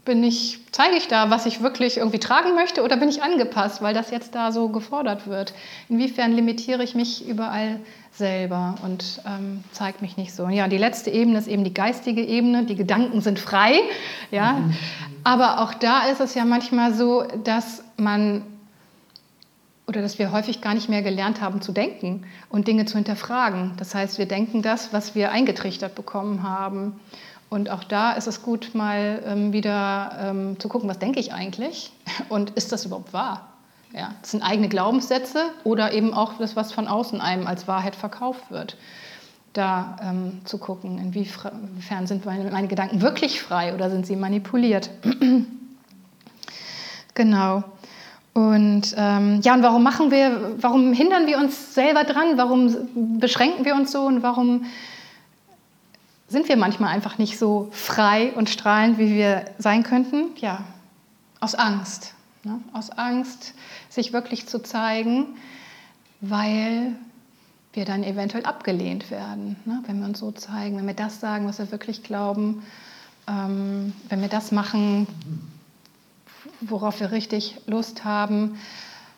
Bin 0.06 0.24
ich, 0.24 0.60
zeige 0.72 0.98
ich 0.98 1.08
da, 1.08 1.30
was 1.30 1.46
ich 1.46 1.62
wirklich 1.62 1.98
irgendwie 1.98 2.20
tragen 2.20 2.56
möchte 2.56 2.84
oder 2.84 2.98
bin 2.98 3.08
ich 3.08 3.24
angepasst, 3.24 3.82
weil 3.82 3.94
das 3.94 4.12
jetzt 4.12 4.36
da 4.36 4.52
so 4.52 4.68
gefordert 4.70 5.28
wird? 5.28 5.54
Inwiefern 5.88 6.34
limitiere 6.34 6.84
ich 6.84 6.94
mich 6.94 7.28
überall 7.28 7.80
selber 8.12 8.76
und 8.84 9.22
ähm, 9.26 9.64
zeige 9.72 10.00
mich 10.02 10.18
nicht 10.18 10.34
so? 10.34 10.50
Ja, 10.50 10.68
die 10.68 10.78
letzte 10.78 11.10
Ebene 11.10 11.40
ist 11.40 11.48
eben 11.48 11.64
die 11.64 11.74
geistige 11.74 12.22
Ebene. 12.22 12.66
Die 12.66 12.76
Gedanken 12.76 13.22
sind 13.22 13.40
frei, 13.40 13.80
ja. 14.30 14.54
Mhm. 14.54 14.76
Aber 15.24 15.62
auch 15.62 15.74
da 15.74 16.08
ist 16.08 16.20
es 16.20 16.36
ja 16.36 16.44
manchmal 16.44 16.94
so, 16.94 17.24
dass 17.44 17.84
man 17.96 18.44
oder 19.88 20.02
dass 20.02 20.18
wir 20.18 20.32
häufig 20.32 20.62
gar 20.62 20.74
nicht 20.74 20.90
mehr 20.90 21.02
gelernt 21.02 21.42
haben 21.42 21.62
zu 21.62 21.72
denken 21.72 22.24
und 22.50 22.68
Dinge 22.68 22.86
zu 22.86 22.96
hinterfragen. 22.96 23.74
Das 23.78 23.94
heißt, 23.94 24.18
wir 24.18 24.26
denken 24.26 24.62
das, 24.62 24.94
was 24.94 25.14
wir 25.14 25.32
eingetrichtert 25.32 25.94
bekommen 25.94 26.44
haben. 26.44 27.00
Und 27.54 27.70
auch 27.70 27.84
da 27.84 28.14
ist 28.14 28.26
es 28.26 28.42
gut, 28.42 28.74
mal 28.74 29.22
ähm, 29.28 29.54
wieder 29.54 30.18
ähm, 30.20 30.60
zu 30.60 30.68
gucken, 30.68 30.90
was 30.90 30.98
denke 30.98 31.20
ich 31.20 31.34
eigentlich 31.34 31.92
und 32.30 32.50
ist 32.50 32.72
das 32.72 32.84
überhaupt 32.84 33.14
wahr? 33.14 33.48
Ja, 33.94 34.16
das 34.22 34.32
sind 34.32 34.42
eigene 34.42 34.70
Glaubenssätze 34.70 35.52
oder 35.64 35.94
eben 35.94 36.16
auch 36.16 36.34
das, 36.40 36.56
was 36.56 36.72
von 36.72 36.88
außen 36.88 37.22
einem 37.22 37.46
als 37.46 37.68
Wahrheit 37.68 37.96
verkauft 37.96 38.50
wird. 38.50 38.76
Da 39.54 39.98
ähm, 40.02 40.42
zu 40.46 40.58
gucken, 40.58 40.98
inwiefern 40.98 42.08
sind 42.08 42.26
meine, 42.26 42.50
meine 42.50 42.68
Gedanken 42.68 43.02
wirklich 43.02 43.40
frei 43.40 43.76
oder 43.76 43.92
sind 43.92 44.08
sie 44.08 44.16
manipuliert. 44.16 44.90
genau. 47.14 47.64
Und 48.34 48.96
ähm, 48.98 49.42
ja, 49.44 49.54
und 49.54 49.62
warum 49.62 49.84
machen 49.84 50.10
wir, 50.10 50.56
warum 50.58 50.92
hindern 50.92 51.28
wir 51.28 51.38
uns 51.38 51.76
selber 51.76 52.04
dran? 52.04 52.36
Warum 52.36 53.20
beschränken 53.20 53.64
wir 53.64 53.76
uns 53.76 53.92
so 53.92 54.02
und 54.06 54.24
warum 54.24 54.66
sind 56.34 56.50
wir 56.50 56.58
manchmal 56.58 56.94
einfach 56.94 57.18
nicht 57.18 57.38
so 57.38 57.70
frei 57.72 58.34
und 58.34 58.50
strahlend, 58.50 58.98
wie 58.98 59.14
wir 59.14 59.46
sein 59.60 59.84
könnten? 59.84 60.36
Ja, 60.38 60.66
aus 61.40 61.56
Angst. 61.56 62.16
Ne? 62.44 62.60
Aus 62.74 62.90
Angst, 62.90 63.54
sich 63.88 64.12
wirklich 64.12 64.48
zu 64.48 64.62
zeigen, 64.62 65.38
weil 66.20 66.96
wir 67.72 67.86
dann 67.86 68.04
eventuell 68.04 68.46
abgelehnt 68.46 69.12
werden, 69.12 69.56
ne? 69.66 69.82
wenn 69.86 70.00
wir 70.00 70.08
uns 70.08 70.20
so 70.20 70.32
zeigen, 70.32 70.78
wenn 70.78 70.88
wir 70.88 70.94
das 70.94 71.20
sagen, 71.20 71.48
was 71.48 71.60
wir 71.60 71.72
wirklich 71.72 72.04
glauben, 72.04 72.64
ähm, 73.28 73.94
wenn 74.10 74.22
wir 74.22 74.28
das 74.28 74.52
machen, 74.52 75.08
worauf 76.62 77.00
wir 77.00 77.12
richtig 77.12 77.58
Lust 77.68 78.04
haben, 78.04 78.58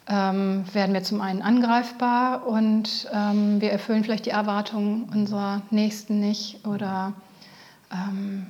ähm, 0.07 0.65
werden 0.73 0.93
wir 0.93 1.03
zum 1.03 1.21
einen 1.21 1.41
angreifbar 1.41 2.45
und 2.45 3.09
ähm, 3.11 3.59
wir 3.59 3.71
erfüllen 3.71 4.03
vielleicht 4.03 4.27
die 4.27 4.31
Erwartungen 4.31 5.09
unserer 5.11 5.63
Nächsten 5.71 6.19
nicht 6.19 6.65
oder 6.65 7.13
ähm, 7.91 8.47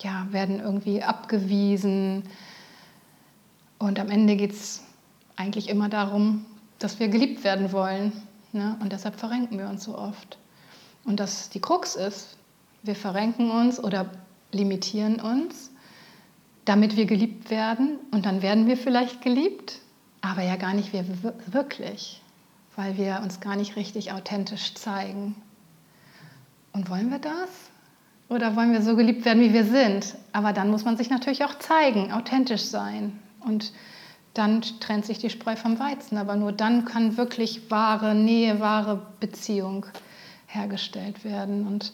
ja, 0.00 0.26
werden 0.30 0.60
irgendwie 0.60 1.02
abgewiesen. 1.02 2.24
Und 3.78 3.98
am 3.98 4.10
Ende 4.10 4.36
geht 4.36 4.52
es 4.52 4.82
eigentlich 5.34 5.68
immer 5.68 5.88
darum, 5.88 6.46
dass 6.78 7.00
wir 7.00 7.08
geliebt 7.08 7.42
werden 7.42 7.72
wollen. 7.72 8.12
Ne? 8.52 8.76
Und 8.80 8.92
deshalb 8.92 9.16
verrenken 9.16 9.58
wir 9.58 9.68
uns 9.68 9.84
so 9.84 9.98
oft. 9.98 10.38
Und 11.04 11.20
dass 11.20 11.50
die 11.50 11.60
Krux 11.60 11.96
ist, 11.96 12.36
wir 12.82 12.94
verrenken 12.94 13.50
uns 13.50 13.82
oder 13.82 14.06
limitieren 14.52 15.20
uns, 15.20 15.70
damit 16.64 16.96
wir 16.96 17.06
geliebt 17.06 17.50
werden. 17.50 17.98
Und 18.12 18.26
dann 18.26 18.42
werden 18.42 18.66
wir 18.66 18.76
vielleicht 18.76 19.22
geliebt 19.22 19.80
aber 20.20 20.42
ja 20.42 20.56
gar 20.56 20.74
nicht 20.74 20.92
wir 20.92 21.04
wirklich, 21.46 22.20
weil 22.74 22.96
wir 22.96 23.20
uns 23.22 23.40
gar 23.40 23.56
nicht 23.56 23.76
richtig 23.76 24.12
authentisch 24.12 24.74
zeigen. 24.74 25.36
Und 26.72 26.90
wollen 26.90 27.10
wir 27.10 27.18
das? 27.18 27.48
Oder 28.28 28.56
wollen 28.56 28.72
wir 28.72 28.82
so 28.82 28.96
geliebt 28.96 29.24
werden, 29.24 29.42
wie 29.42 29.52
wir 29.52 29.64
sind? 29.64 30.16
Aber 30.32 30.52
dann 30.52 30.70
muss 30.70 30.84
man 30.84 30.96
sich 30.96 31.10
natürlich 31.10 31.44
auch 31.44 31.58
zeigen, 31.58 32.12
authentisch 32.12 32.64
sein. 32.64 33.18
Und 33.40 33.72
dann 34.34 34.60
trennt 34.80 35.06
sich 35.06 35.18
die 35.18 35.30
Spreu 35.30 35.56
vom 35.56 35.78
Weizen. 35.78 36.18
Aber 36.18 36.36
nur 36.36 36.52
dann 36.52 36.84
kann 36.84 37.16
wirklich 37.16 37.70
wahre 37.70 38.14
Nähe, 38.14 38.60
wahre 38.60 39.06
Beziehung 39.20 39.86
hergestellt 40.46 41.24
werden. 41.24 41.66
Und 41.66 41.92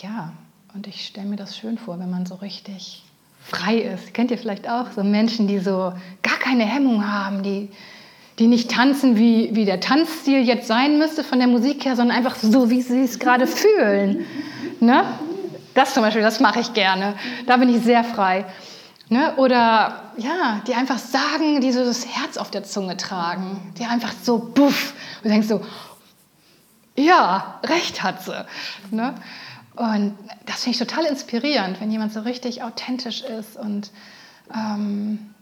ja, 0.00 0.32
und 0.74 0.86
ich 0.86 1.06
stelle 1.06 1.28
mir 1.28 1.36
das 1.36 1.56
schön 1.56 1.78
vor, 1.78 1.98
wenn 1.98 2.10
man 2.10 2.26
so 2.26 2.34
richtig 2.36 3.02
frei 3.44 3.78
ist. 3.78 4.14
Kennt 4.14 4.30
ihr 4.30 4.38
vielleicht 4.38 4.68
auch 4.68 4.86
so 4.94 5.02
Menschen, 5.02 5.46
die 5.46 5.58
so 5.58 5.92
gar 6.22 6.38
keine 6.38 6.64
Hemmung 6.64 7.10
haben, 7.10 7.42
die, 7.42 7.68
die 8.38 8.46
nicht 8.46 8.70
tanzen, 8.70 9.16
wie, 9.16 9.50
wie 9.54 9.64
der 9.64 9.80
Tanzstil 9.80 10.42
jetzt 10.42 10.66
sein 10.66 10.98
müsste 10.98 11.24
von 11.24 11.38
der 11.38 11.48
Musik 11.48 11.84
her, 11.84 11.96
sondern 11.96 12.16
einfach 12.16 12.36
so, 12.36 12.70
wie 12.70 12.82
sie 12.82 13.02
es 13.02 13.18
gerade 13.18 13.46
fühlen. 13.46 14.24
Ne? 14.80 15.04
Das 15.74 15.94
zum 15.94 16.02
Beispiel, 16.02 16.22
das 16.22 16.40
mache 16.40 16.60
ich 16.60 16.72
gerne. 16.72 17.14
Da 17.46 17.56
bin 17.56 17.68
ich 17.68 17.82
sehr 17.82 18.04
frei. 18.04 18.44
Ne? 19.08 19.34
Oder 19.36 20.02
ja, 20.16 20.62
die 20.66 20.74
einfach 20.74 20.98
sagen, 20.98 21.60
die 21.60 21.72
so 21.72 21.84
das 21.84 22.06
Herz 22.06 22.36
auf 22.36 22.50
der 22.50 22.64
Zunge 22.64 22.96
tragen, 22.96 23.72
die 23.78 23.84
einfach 23.84 24.12
so 24.22 24.38
buff. 24.38 24.94
Und 25.22 25.30
denkst 25.30 25.48
so, 25.48 25.60
ja, 26.96 27.60
recht 27.64 28.02
hat 28.02 28.22
sie. 28.22 28.44
Ne? 28.90 29.14
Und 29.74 30.18
das 30.46 30.64
finde 30.64 30.78
ich 30.78 30.78
total 30.78 31.06
inspirierend, 31.06 31.80
wenn 31.80 31.90
jemand 31.90 32.12
so 32.12 32.20
richtig 32.20 32.62
authentisch 32.62 33.22
ist. 33.22 33.56
Und 33.56 33.90
ähm, 34.54 35.34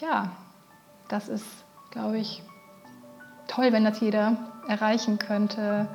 ja, 0.00 0.30
das 1.08 1.28
ist, 1.28 1.44
glaube 1.90 2.18
ich, 2.18 2.42
toll, 3.46 3.72
wenn 3.72 3.84
das 3.84 4.00
jeder 4.00 4.36
erreichen 4.68 5.18
könnte. 5.18 5.88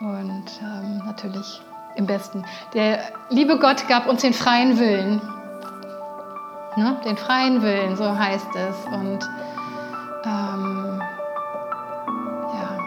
Und 0.00 0.44
ähm, 0.60 0.98
natürlich 1.06 1.62
im 1.96 2.06
Besten. 2.06 2.44
Der 2.74 3.00
liebe 3.30 3.58
Gott 3.58 3.86
gab 3.88 4.06
uns 4.06 4.22
den 4.22 4.34
freien 4.34 4.78
Willen. 4.78 5.20
Ne? 6.76 6.96
Den 7.04 7.16
freien 7.16 7.62
Willen, 7.62 7.96
so 7.96 8.18
heißt 8.18 8.48
es. 8.54 8.76
Und 8.86 9.18
ähm, 10.24 11.02
ja, 12.52 12.78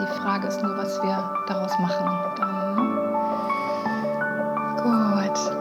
die 0.00 0.18
Frage 0.18 0.48
ist 0.48 0.62
nur, 0.62 0.76
was 0.76 1.00
wir 1.02 1.44
daraus 1.46 1.78
machen. 1.78 2.34
Dann 2.36 2.63
Gut. 4.84 5.54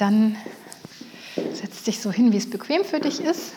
dann 0.00 0.36
setz 1.52 1.82
dich 1.82 2.00
so 2.00 2.10
hin, 2.10 2.32
wie 2.32 2.38
es 2.38 2.48
bequem 2.48 2.84
für 2.84 3.00
dich 3.00 3.20
ist. 3.20 3.52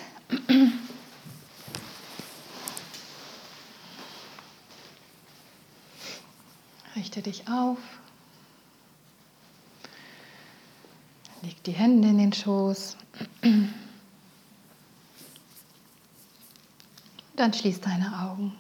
Richte 6.96 7.22
dich 7.24 7.48
auf. 7.50 7.78
Leg 11.42 11.64
die 11.64 11.72
Hände 11.72 12.08
in 12.10 12.20
den 12.20 12.34
Schoß. 12.34 12.98
Dann 17.36 17.52
schließ 17.52 17.82
deine 17.82 18.22
Augen. 18.22 18.56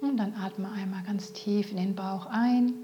Und 0.00 0.18
dann 0.18 0.34
atme 0.34 0.70
einmal 0.70 1.02
ganz 1.16 1.32
tief 1.32 1.70
in 1.70 1.78
den 1.78 1.94
Bauch 1.94 2.26
ein 2.26 2.74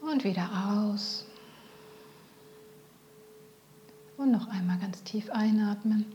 und 0.00 0.22
wieder 0.22 0.48
aus. 0.68 1.26
Und 4.16 4.30
noch 4.30 4.46
einmal 4.46 4.78
ganz 4.78 5.02
tief 5.02 5.28
einatmen 5.30 6.06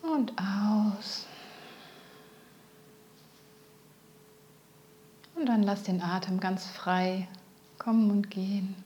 und 0.00 0.32
aus. 0.38 1.26
Und 5.34 5.44
dann 5.44 5.64
lass 5.64 5.82
den 5.82 6.00
Atem 6.00 6.40
ganz 6.40 6.64
frei 6.64 7.28
kommen 7.76 8.10
und 8.10 8.30
gehen. 8.30 8.85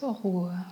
Zur 0.00 0.14
Ruhe. 0.14 0.64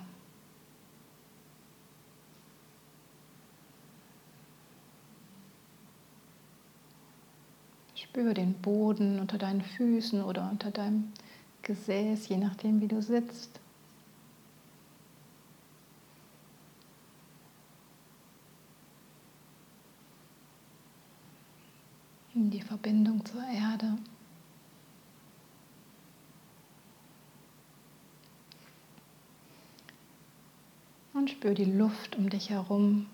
Spüre 7.94 8.32
den 8.32 8.54
Boden 8.54 9.20
unter 9.20 9.37
deinen 9.37 9.61
Füßen 9.61 10.23
oder 10.25 10.49
unter 10.50 10.70
deinem 10.70 11.12
Gesäß, 11.61 12.28
je 12.28 12.38
nachdem, 12.38 12.80
wie 12.80 12.88
du 12.88 13.02
sitzt. 13.02 13.61
In 22.35 22.50
die 22.50 22.62
Verbindung 22.62 23.23
zur 23.26 23.42
Erde. 23.42 23.99
Spür 31.28 31.54
die 31.54 31.64
Luft 31.64 32.16
um 32.16 32.28
dich 32.30 32.50
herum. 32.50 33.06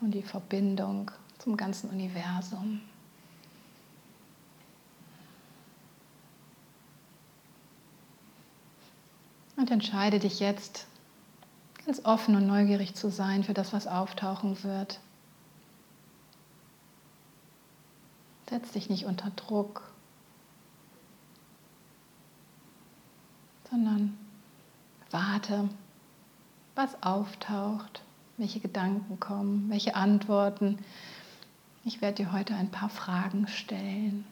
Und 0.00 0.12
die 0.12 0.22
Verbindung 0.22 1.10
zum 1.38 1.56
ganzen 1.56 1.90
Universum. 1.90 2.80
Und 9.56 9.70
entscheide 9.72 10.20
dich 10.20 10.38
jetzt, 10.38 10.86
ganz 11.84 12.04
offen 12.04 12.36
und 12.36 12.46
neugierig 12.46 12.94
zu 12.94 13.10
sein 13.10 13.42
für 13.42 13.54
das, 13.54 13.72
was 13.72 13.88
auftauchen 13.88 14.62
wird. 14.62 15.00
Setz 18.48 18.72
dich 18.72 18.88
nicht 18.88 19.04
unter 19.04 19.30
Druck, 19.30 19.82
sondern 23.70 24.16
warte, 25.10 25.68
was 26.74 27.02
auftaucht, 27.02 28.02
welche 28.38 28.60
Gedanken 28.60 29.20
kommen, 29.20 29.68
welche 29.68 29.96
Antworten. 29.96 30.78
Ich 31.84 32.00
werde 32.00 32.24
dir 32.24 32.32
heute 32.32 32.54
ein 32.54 32.70
paar 32.70 32.88
Fragen 32.88 33.48
stellen. 33.48 34.24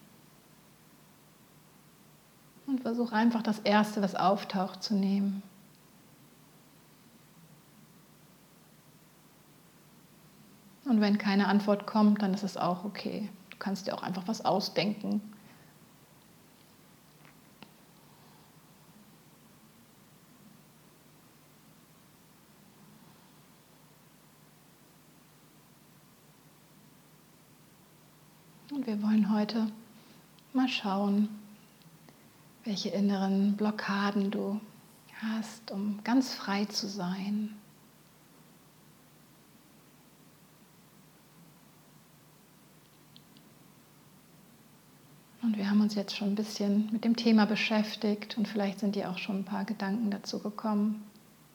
Und 2.65 2.81
versuche 2.81 3.15
einfach 3.15 3.43
das 3.43 3.59
Erste, 3.59 4.01
was 4.01 4.15
auftaucht, 4.15 4.83
zu 4.83 4.95
nehmen. 4.95 5.43
Und 10.85 11.01
wenn 11.01 11.17
keine 11.17 11.47
Antwort 11.47 11.85
kommt, 11.85 12.21
dann 12.21 12.33
ist 12.33 12.43
es 12.43 12.57
auch 12.57 12.83
okay. 12.83 13.29
Du 13.57 13.63
kannst 13.63 13.87
dir 13.87 13.95
auch 13.95 14.03
einfach 14.03 14.27
was 14.27 14.45
ausdenken. 14.45 15.19
Und 28.69 28.85
wir 28.85 29.01
wollen 29.01 29.33
heute 29.33 29.71
mal 30.53 30.67
schauen, 30.67 31.29
welche 32.63 32.89
inneren 32.89 33.57
Blockaden 33.57 34.29
du 34.29 34.61
hast, 35.19 35.71
um 35.71 35.99
ganz 36.03 36.35
frei 36.35 36.65
zu 36.65 36.87
sein. 36.87 37.57
Und 45.47 45.57
wir 45.57 45.69
haben 45.69 45.79
uns 45.79 45.95
jetzt 45.95 46.13
schon 46.13 46.27
ein 46.27 46.35
bisschen 46.35 46.89
mit 46.91 47.05
dem 47.05 47.15
Thema 47.15 47.45
beschäftigt 47.45 48.37
und 48.37 48.49
vielleicht 48.49 48.81
sind 48.81 48.95
dir 48.95 49.09
auch 49.09 49.17
schon 49.17 49.37
ein 49.37 49.45
paar 49.45 49.63
Gedanken 49.63 50.11
dazu 50.11 50.39
gekommen, 50.39 51.05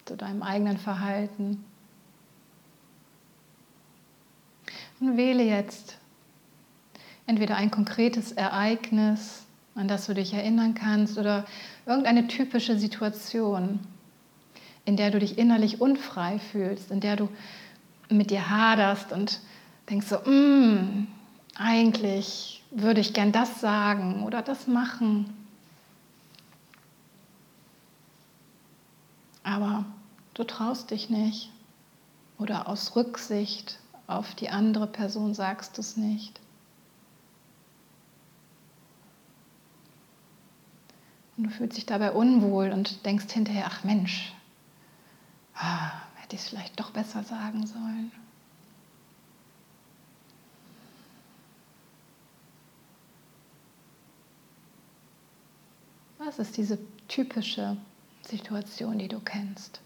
zu 0.07 0.16
deinem 0.16 0.42
eigenen 0.42 0.78
Verhalten. 0.78 1.62
Und 4.98 5.18
wähle 5.18 5.42
jetzt 5.42 5.98
entweder 7.26 7.57
ein 7.57 7.70
konkretes 7.70 8.33
Ereignis, 8.33 9.44
an 9.74 9.88
das 9.88 10.07
du 10.07 10.14
dich 10.14 10.33
erinnern 10.33 10.72
kannst, 10.72 11.18
oder 11.18 11.44
irgendeine 11.85 12.28
typische 12.28 12.78
Situation, 12.78 13.78
in 14.87 14.96
der 14.96 15.11
du 15.11 15.18
dich 15.18 15.37
innerlich 15.37 15.83
unfrei 15.83 16.38
fühlst, 16.38 16.90
in 16.90 17.00
der 17.00 17.16
du 17.16 17.28
mit 18.09 18.31
dir 18.31 18.48
haderst 18.48 19.12
und 19.12 19.40
denkst 19.90 20.07
so, 20.07 20.16
mm, 20.16 21.09
eigentlich 21.57 22.62
würde 22.74 23.00
ich 23.00 23.12
gern 23.12 23.32
das 23.32 23.61
sagen 23.61 24.24
oder 24.24 24.42
das 24.42 24.66
machen. 24.66 25.32
Aber 29.44 29.85
du 30.35 30.44
traust 30.44 30.90
dich 30.90 31.11
nicht 31.11 31.50
oder 32.38 32.68
aus 32.68 32.96
Rücksicht 32.96 33.78
auf 34.06 34.35
die 34.35 34.48
andere 34.48 34.87
Person 34.87 35.35
sagst 35.35 35.76
du 35.76 35.80
es 35.80 35.96
nicht. 35.96 36.40
Und 41.37 41.44
du 41.44 41.50
fühlst 41.50 41.76
dich 41.76 41.87
dabei 41.87 42.12
unwohl 42.12 42.70
und 42.70 43.04
denkst 43.06 43.32
hinterher, 43.32 43.64
ach 43.66 43.85
Mensch, 43.85 44.32
ah, 45.54 45.90
hätte 46.16 46.37
ich 46.37 46.42
es 46.42 46.48
vielleicht 46.48 46.78
doch 46.78 46.90
besser 46.90 47.24
sagen 47.24 47.66
sollen. 47.66 48.12
Was 56.24 56.38
ist 56.38 56.56
diese 56.56 56.78
typische 57.08 57.76
Situation, 58.22 58.98
die 58.98 59.08
du 59.08 59.18
kennst? 59.18 59.80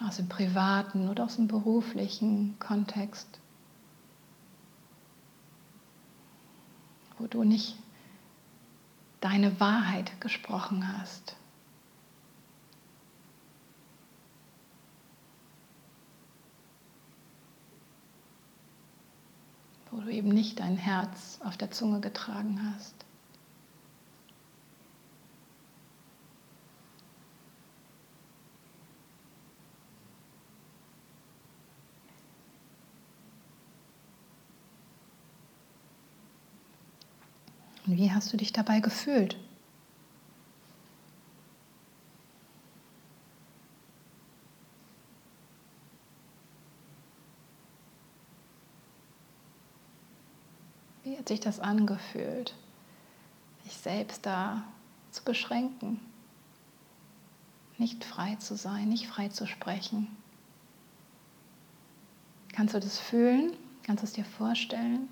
Aus 0.00 0.16
dem 0.16 0.28
privaten 0.28 1.08
oder 1.08 1.24
aus 1.24 1.34
dem 1.34 1.48
beruflichen 1.48 2.56
Kontext, 2.60 3.26
wo 7.18 7.26
du 7.26 7.42
nicht 7.42 7.76
deine 9.20 9.58
Wahrheit 9.58 10.20
gesprochen 10.20 10.96
hast. 10.96 11.34
Wo 19.90 20.00
du 20.00 20.08
eben 20.08 20.28
nicht 20.28 20.60
dein 20.60 20.76
Herz 20.76 21.40
auf 21.42 21.56
der 21.56 21.72
Zunge 21.72 22.00
getragen 22.00 22.72
hast. 22.72 22.97
Und 37.88 37.96
wie 37.96 38.12
hast 38.12 38.30
du 38.30 38.36
dich 38.36 38.52
dabei 38.52 38.80
gefühlt? 38.80 39.38
Wie 51.02 51.16
hat 51.16 51.28
sich 51.28 51.40
das 51.40 51.60
angefühlt, 51.60 52.54
sich 53.64 53.72
selbst 53.72 54.26
da 54.26 54.64
zu 55.10 55.24
beschränken, 55.24 55.98
nicht 57.78 58.04
frei 58.04 58.34
zu 58.34 58.54
sein, 58.54 58.90
nicht 58.90 59.06
frei 59.06 59.30
zu 59.30 59.46
sprechen? 59.46 60.14
Kannst 62.52 62.74
du 62.74 62.80
das 62.80 62.98
fühlen? 62.98 63.54
Kannst 63.82 64.02
du 64.02 64.06
es 64.06 64.12
dir 64.12 64.26
vorstellen 64.26 65.08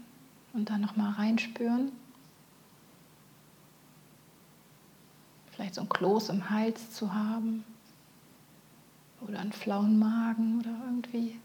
und 0.52 0.68
dann 0.68 0.82
noch 0.82 0.96
mal 0.96 1.12
reinspüren? 1.12 1.90
Vielleicht 5.66 5.74
so 5.74 5.80
ein 5.80 5.88
Kloß 5.88 6.28
im 6.28 6.48
Hals 6.48 6.92
zu 6.92 7.12
haben 7.12 7.64
oder 9.20 9.40
einen 9.40 9.52
flauen 9.52 9.98
Magen 9.98 10.60
oder 10.60 10.70
irgendwie. 10.84 11.40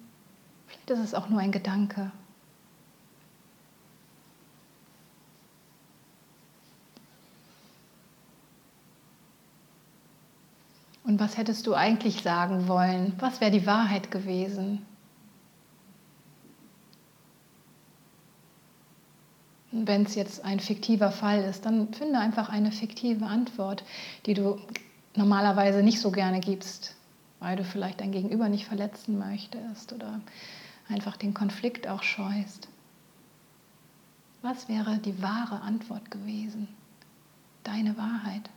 Vielleicht 0.68 0.92
ist 0.92 1.00
es 1.00 1.14
auch 1.16 1.28
nur 1.28 1.40
ein 1.40 1.52
Gedanke. 1.52 2.12
Und 11.04 11.20
was 11.20 11.36
hättest 11.36 11.66
du 11.66 11.74
eigentlich 11.74 12.22
sagen 12.22 12.68
wollen? 12.68 13.14
Was 13.18 13.42
wäre 13.42 13.50
die 13.50 13.66
Wahrheit 13.66 14.12
gewesen? 14.12 14.86
Wenn 19.84 20.04
es 20.04 20.16
jetzt 20.16 20.46
ein 20.46 20.60
fiktiver 20.60 21.12
Fall 21.12 21.44
ist, 21.44 21.66
dann 21.66 21.92
finde 21.94 22.20
einfach 22.20 22.50
eine 22.50 22.72
fiktive 22.72 23.26
Antwort, 23.26 23.84
die 24.26 24.36
du 24.36 24.60
normalerweise 25.16 25.82
nicht 25.82 26.00
so 26.00 26.12
gerne 26.12 26.40
gibst, 26.40 26.96
weil 27.40 27.56
du 27.56 27.64
vielleicht 27.64 28.00
dein 28.00 28.12
Gegenüber 28.12 28.48
nicht 28.48 28.66
verletzen 28.66 29.18
möchtest 29.18 29.92
oder 29.92 30.22
einfach 30.88 31.18
den 31.18 31.34
Konflikt 31.34 31.88
auch 31.88 32.04
scheust. 32.04 32.68
Was 34.44 34.70
wäre 34.70 34.98
die 34.98 35.22
wahre 35.22 35.62
Antwort 35.62 36.12
gewesen? 36.12 36.68
Deine 37.64 37.98
Wahrheit. 37.98 38.50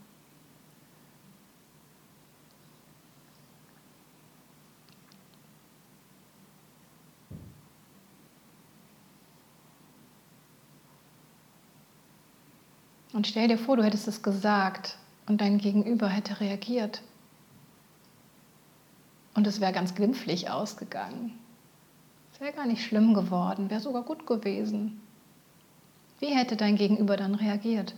Und 13.14 13.29
stell 13.29 13.46
dir 13.46 13.59
vor, 13.59 13.77
du 13.77 13.85
hättest 13.85 14.09
es 14.09 14.24
gesagt 14.24 14.98
und 15.29 15.40
dein 15.40 15.59
Gegenüber 15.59 16.09
hätte 16.09 16.40
reagiert. 16.40 17.00
Und 19.35 19.46
es 19.46 19.61
wäre 19.61 19.72
ganz 19.72 19.94
glimpflich 19.94 20.50
ausgegangen. 20.50 21.38
Es 22.33 22.40
wäre 22.40 22.53
gar 22.53 22.66
nicht 22.66 22.83
schlimm 22.83 23.14
geworden, 23.14 23.70
wäre 23.70 23.81
sogar 23.81 24.03
gut 24.03 24.27
gewesen. 24.27 25.00
Wie 26.18 26.35
hätte 26.35 26.57
dein 26.57 26.74
Gegenüber 26.74 27.16
dann 27.16 27.37
reagiert? 27.37 27.94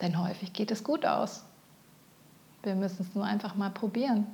Denn 0.00 0.22
häufig 0.22 0.52
geht 0.52 0.70
es 0.70 0.84
gut 0.84 1.04
aus. 1.04 1.44
Wir 2.66 2.74
müssen 2.74 3.06
es 3.08 3.14
nur 3.14 3.24
einfach 3.24 3.54
mal 3.54 3.70
probieren. 3.70 4.26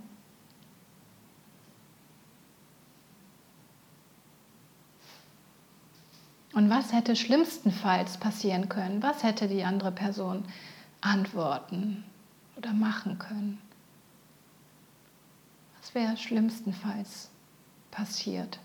Und 6.55 6.71
was 6.71 6.95
hätte 6.95 7.15
schlimmstenfalls 7.15 8.17
passieren 8.17 8.71
können? 8.71 9.03
Was 9.03 9.23
hätte 9.23 9.49
die 9.49 9.65
andere 9.65 9.93
Person 9.93 10.47
antworten 11.03 12.05
oder 12.57 12.73
machen 12.73 13.19
können? 13.19 13.61
Was 15.79 15.95
wäre 15.95 16.17
schlimmstenfalls 16.17 17.29
passiert? 17.91 18.59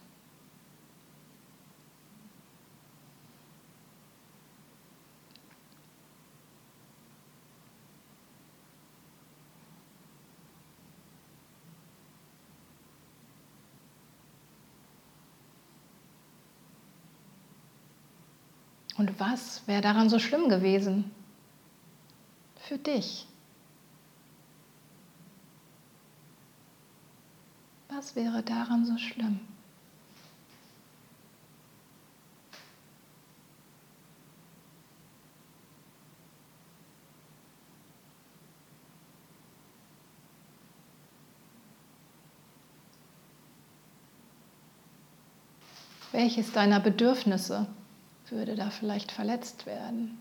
Und 18.97 19.06
was 19.19 19.61
wäre 19.67 19.81
daran 19.81 20.09
so 20.09 20.19
schlimm 20.19 20.49
gewesen? 20.49 21.11
Für 22.55 22.77
dich. 22.77 23.27
Was 27.89 28.15
wäre 28.15 28.43
daran 28.43 28.85
so 28.85 28.97
schlimm? 28.97 29.39
Welches 46.11 46.51
deiner 46.51 46.79
Bedürfnisse 46.79 47.67
würde 48.31 48.55
da 48.55 48.69
vielleicht 48.69 49.11
verletzt 49.11 49.65
werden. 49.65 50.17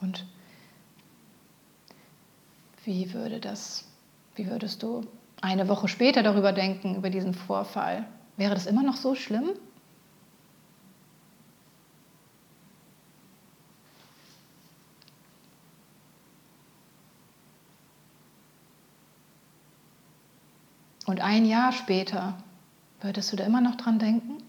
Und 0.00 0.26
wie 2.84 3.14
würde 3.14 3.40
das, 3.40 3.84
wie 4.34 4.48
würdest 4.50 4.82
du 4.82 5.06
eine 5.40 5.68
Woche 5.68 5.88
später 5.88 6.22
darüber 6.22 6.52
denken, 6.52 6.96
über 6.96 7.08
diesen 7.08 7.32
Vorfall? 7.32 8.06
Wäre 8.36 8.54
das 8.54 8.66
immer 8.66 8.82
noch 8.82 8.96
so 8.96 9.14
schlimm? 9.14 9.50
Und 21.06 21.20
ein 21.20 21.44
Jahr 21.44 21.72
später, 21.72 22.34
würdest 23.00 23.30
du 23.32 23.36
da 23.36 23.44
immer 23.44 23.60
noch 23.60 23.76
dran 23.76 23.98
denken? 23.98 24.43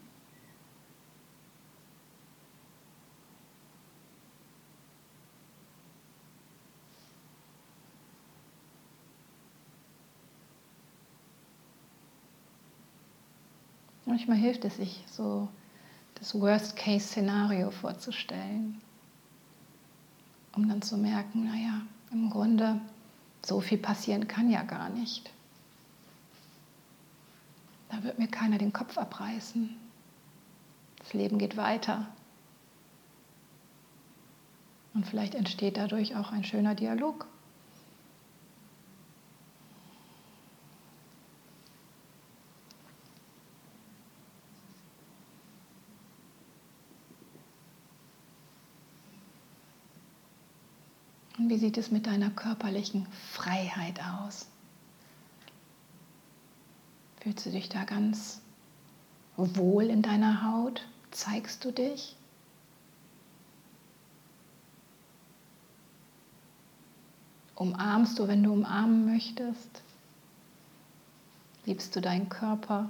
Manchmal 14.16 14.38
hilft 14.38 14.64
es 14.64 14.78
sich, 14.78 15.04
so 15.12 15.50
das 16.18 16.40
Worst-Case-Szenario 16.40 17.70
vorzustellen, 17.70 18.80
um 20.56 20.70
dann 20.70 20.82
zu 20.82 20.96
merken, 20.96 21.44
naja, 21.44 21.82
im 22.14 22.30
Grunde 22.30 22.80
so 23.46 23.60
viel 23.60 23.78
passieren 23.78 24.26
kann 24.26 24.50
ja 24.50 24.64
gar 24.64 24.88
nicht. 24.88 25.30
Da 27.90 28.04
wird 28.04 28.18
mir 28.18 28.30
keiner 28.30 28.58
den 28.58 28.72
Kopf 28.72 28.98
abreißen. 28.98 29.76
Das 31.00 31.12
Leben 31.12 31.38
geht 31.38 31.58
weiter. 31.58 32.08
Und 34.94 35.06
vielleicht 35.06 35.36
entsteht 35.36 35.76
dadurch 35.76 36.16
auch 36.16 36.32
ein 36.32 36.46
schöner 36.46 36.74
Dialog. 36.74 37.28
Und 51.46 51.52
wie 51.52 51.60
sieht 51.60 51.78
es 51.78 51.92
mit 51.92 52.08
deiner 52.08 52.32
körperlichen 52.32 53.06
Freiheit 53.32 54.00
aus? 54.02 54.48
Fühlst 57.22 57.46
du 57.46 57.52
dich 57.52 57.70
da 57.70 57.84
ganz 57.84 58.42
wohl 59.38 59.84
in 59.84 60.02
deiner 60.02 60.42
Haut? 60.42 60.88
Zeigst 61.12 61.64
du 61.64 61.72
dich? 61.72 62.16
Umarmst 67.54 68.18
du, 68.18 68.28
wenn 68.28 68.42
du 68.42 68.52
umarmen 68.52 69.06
möchtest? 69.06 69.84
Liebst 71.66 71.96
du 71.96 72.02
deinen 72.02 72.28
Körper? 72.28 72.90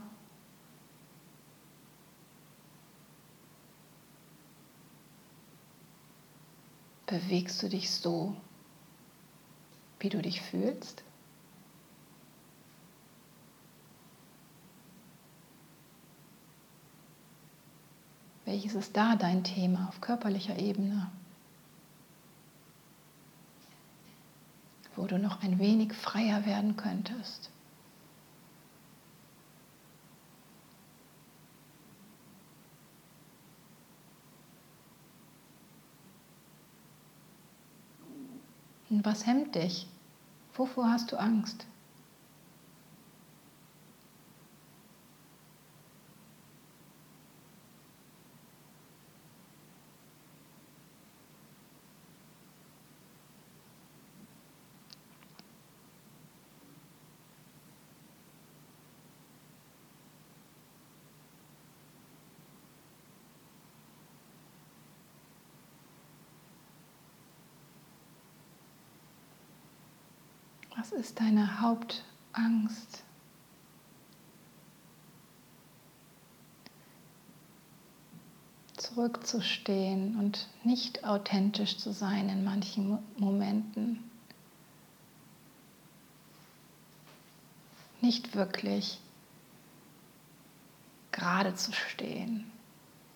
Bewegst 7.05 7.61
du 7.61 7.67
dich 7.67 7.91
so, 7.91 8.33
wie 9.99 10.09
du 10.09 10.21
dich 10.21 10.41
fühlst? 10.41 11.03
Welches 18.45 18.75
ist 18.75 18.95
da 18.95 19.15
dein 19.15 19.43
Thema 19.43 19.87
auf 19.89 20.01
körperlicher 20.01 20.57
Ebene? 20.59 21.09
Wo 24.95 25.07
du 25.07 25.17
noch 25.17 25.41
ein 25.43 25.59
wenig 25.59 25.93
freier 25.93 26.45
werden 26.45 26.77
könntest. 26.77 27.49
Was 38.89 39.25
hemmt 39.25 39.55
dich? 39.55 39.87
Wovor 40.53 40.89
hast 40.89 41.11
du 41.11 41.17
Angst? 41.17 41.65
Was 70.85 70.91
ist 70.91 71.19
deine 71.19 71.61
Hauptangst? 71.61 73.03
Zurückzustehen 78.77 80.15
und 80.19 80.47
nicht 80.63 81.03
authentisch 81.03 81.79
zu 81.79 81.91
sein 81.91 82.29
in 82.29 82.43
manchen 82.43 82.99
Momenten. 83.17 84.03
Nicht 88.01 88.35
wirklich 88.35 89.01
gerade 91.11 91.55
zu 91.55 91.73
stehen, 91.73 92.51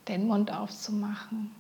den 0.08 0.25
Mund 0.25 0.51
aufzumachen. 0.51 1.51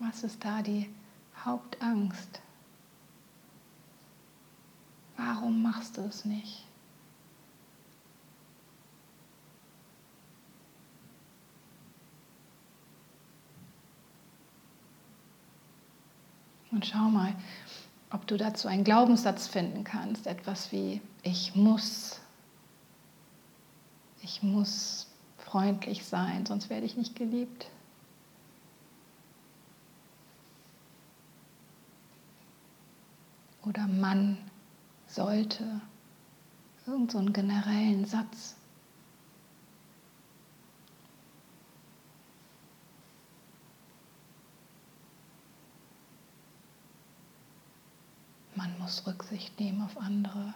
Was 0.00 0.22
ist 0.22 0.44
da 0.44 0.60
die 0.60 0.90
Hauptangst. 1.46 2.40
Warum 5.16 5.62
machst 5.62 5.96
du 5.96 6.02
es 6.02 6.24
nicht? 6.24 6.66
Und 16.72 16.84
schau 16.84 17.08
mal, 17.08 17.34
ob 18.10 18.26
du 18.26 18.36
dazu 18.36 18.68
einen 18.68 18.84
Glaubenssatz 18.84 19.46
finden 19.46 19.84
kannst. 19.84 20.26
Etwas 20.26 20.72
wie, 20.72 21.00
ich 21.22 21.54
muss, 21.54 22.20
ich 24.20 24.42
muss 24.42 25.06
freundlich 25.38 26.04
sein, 26.04 26.44
sonst 26.44 26.68
werde 26.68 26.84
ich 26.84 26.96
nicht 26.96 27.16
geliebt. 27.16 27.70
Oder 33.66 33.86
Mann 33.86 34.38
sollte. 35.06 35.80
Irgend 36.86 37.10
so 37.10 37.18
einen 37.18 37.32
generellen 37.32 38.04
Satz. 38.04 38.54
Man 48.54 48.78
muss 48.78 49.06
Rücksicht 49.06 49.58
nehmen 49.58 49.82
auf 49.82 49.98
andere. 49.98 50.54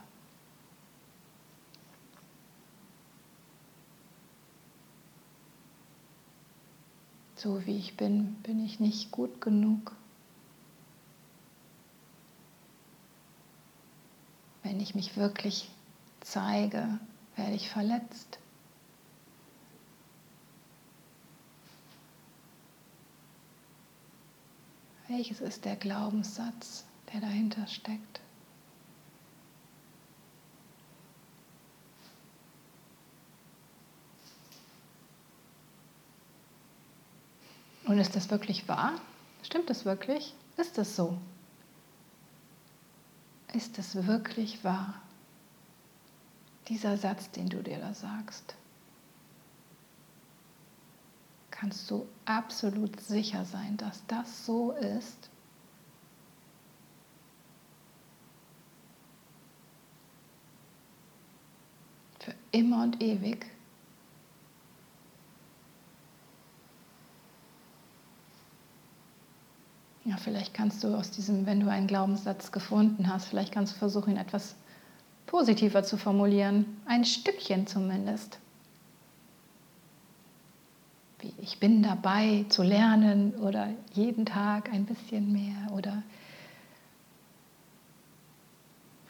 So 7.35 7.67
wie 7.67 7.77
ich 7.77 7.97
bin, 7.97 8.35
bin 8.43 8.65
ich 8.65 8.81
nicht 8.81 9.11
gut 9.11 9.41
genug. 9.41 9.97
Wenn 14.71 14.79
ich 14.79 14.95
mich 14.95 15.17
wirklich 15.17 15.69
zeige, 16.21 17.01
werde 17.35 17.55
ich 17.55 17.69
verletzt. 17.69 18.39
Welches 25.09 25.41
ist 25.41 25.65
der 25.65 25.75
Glaubenssatz, 25.75 26.85
der 27.13 27.21
dahinter 27.21 27.67
steckt? 27.67 28.21
Und 37.87 37.99
ist 37.99 38.15
das 38.15 38.31
wirklich 38.31 38.69
wahr? 38.69 38.93
Stimmt 39.43 39.69
das 39.69 39.85
wirklich? 39.85 40.33
Ist 40.57 40.79
das 40.79 40.95
so? 40.95 41.19
Ist 43.53 43.79
es 43.79 44.07
wirklich 44.07 44.63
wahr? 44.63 44.95
Dieser 46.69 46.97
Satz, 46.97 47.31
den 47.31 47.49
du 47.49 47.63
dir 47.63 47.79
da 47.79 47.95
sagst. 47.95 48.55
Kannst 51.51 51.91
du 51.91 52.07
absolut 52.25 53.01
sicher 53.01 53.45
sein, 53.45 53.77
dass 53.77 54.07
das 54.07 54.47
so 54.47 54.73
ist? 54.73 55.29
Für 62.21 62.35
immer 62.53 62.85
und 62.85 63.03
ewig? 63.03 63.47
Vielleicht 70.21 70.55
kannst 70.55 70.85
du 70.85 70.95
aus 70.95 71.11
diesem, 71.11 71.47
wenn 71.47 71.61
du 71.61 71.71
einen 71.71 71.87
Glaubenssatz 71.87 72.53
gefunden 72.53 73.13
hast, 73.13 73.27
vielleicht 73.27 73.53
kannst 73.53 73.75
du 73.75 73.79
versuchen, 73.79 74.13
ihn 74.13 74.17
etwas 74.17 74.55
positiver 75.27 75.83
zu 75.83 75.97
formulieren. 75.97 76.81
Ein 76.87 77.05
Stückchen 77.05 77.67
zumindest. 77.67 78.39
Wie 81.21 81.33
ich 81.39 81.59
bin 81.59 81.83
dabei 81.83 82.47
zu 82.49 82.63
lernen 82.63 83.35
oder 83.35 83.69
jeden 83.93 84.27
Tag 84.27 84.73
ein 84.73 84.87
bisschen 84.87 85.33
mehr 85.33 85.73
oder 85.73 86.03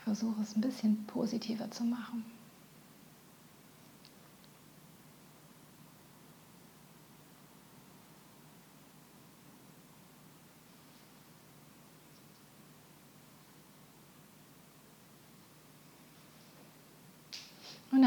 versuche 0.05 0.43
es 0.43 0.57
ein 0.57 0.61
bisschen 0.61 1.05
positiver 1.07 1.71
zu 1.71 1.85
machen. 1.85 2.25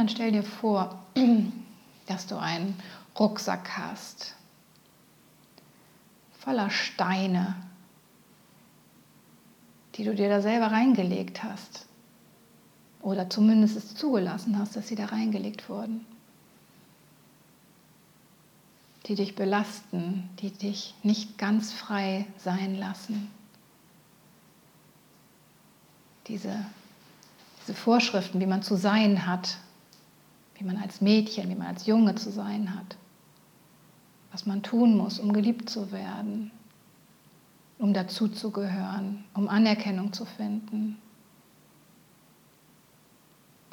Dann 0.03 0.09
stell 0.09 0.33
dir 0.33 0.43
vor, 0.43 1.01
dass 2.07 2.27
du 2.27 2.37
einen 2.37 2.77
Rucksack 3.17 3.77
hast, 3.77 4.35
voller 6.39 6.69
Steine, 6.69 7.55
die 9.95 10.03
du 10.03 10.13
dir 10.13 10.27
da 10.27 10.41
selber 10.41 10.67
reingelegt 10.67 11.41
hast. 11.41 11.85
Oder 13.01 13.29
zumindest 13.29 13.77
es 13.77 13.95
zugelassen 13.95 14.59
hast, 14.59 14.75
dass 14.75 14.89
sie 14.89 14.95
da 14.95 15.05
reingelegt 15.05 15.69
wurden. 15.69 16.05
Die 19.05 19.15
dich 19.15 19.35
belasten, 19.35 20.29
die 20.41 20.51
dich 20.51 20.95
nicht 21.03 21.37
ganz 21.37 21.71
frei 21.71 22.25
sein 22.37 22.75
lassen. 22.75 23.31
Diese, 26.27 26.65
diese 27.61 27.73
Vorschriften, 27.73 28.41
wie 28.41 28.45
man 28.45 28.63
zu 28.63 28.75
sein 28.75 29.25
hat, 29.25 29.59
wie 30.63 30.67
man 30.67 30.77
als 30.77 31.01
Mädchen, 31.01 31.49
wie 31.49 31.55
man 31.55 31.67
als 31.67 31.85
Junge 31.85 32.15
zu 32.15 32.31
sein 32.31 32.73
hat, 32.73 32.95
was 34.31 34.45
man 34.45 34.63
tun 34.63 34.95
muss, 34.95 35.19
um 35.19 35.33
geliebt 35.33 35.69
zu 35.69 35.91
werden. 35.91 36.51
um 37.83 37.93
dazuzugehören, 37.93 39.25
um 39.33 39.49
Anerkennung 39.49 40.13
zu 40.13 40.23
finden. 40.23 40.97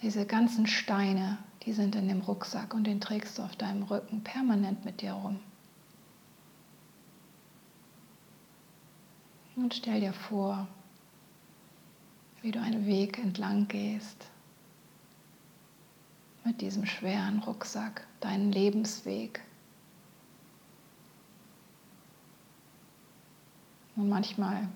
Diese 0.03 0.26
ganzen 0.26 0.66
Steine, 0.66 1.38
die 1.62 1.72
sind 1.72 1.94
in 1.94 2.09
dem 2.09 2.20
Rucksack 2.20 2.74
und 2.74 2.88
den 2.88 3.00
trägst 3.00 3.38
du 3.38 3.42
auf 3.42 3.55
deinem 3.55 3.85
Rücken 3.85 4.24
permanent 4.24 4.85
mit 4.85 5.00
dir 5.03 5.12
rum. 5.12 5.38
Und 9.55 9.74
stell 9.74 10.00
dir 10.00 10.12
vor, 10.12 10.66
wie 12.42 12.50
du 12.50 12.61
einen 12.61 12.87
Weg 12.87 13.18
entlang 13.18 13.68
gehst 13.68 14.29
mit 16.44 16.61
diesem 16.61 16.87
schweren 16.87 17.40
Rucksack, 17.40 18.07
deinen 18.20 18.53
Lebensweg. 18.53 19.42
Und 23.96 24.09
manchmal 24.09 24.68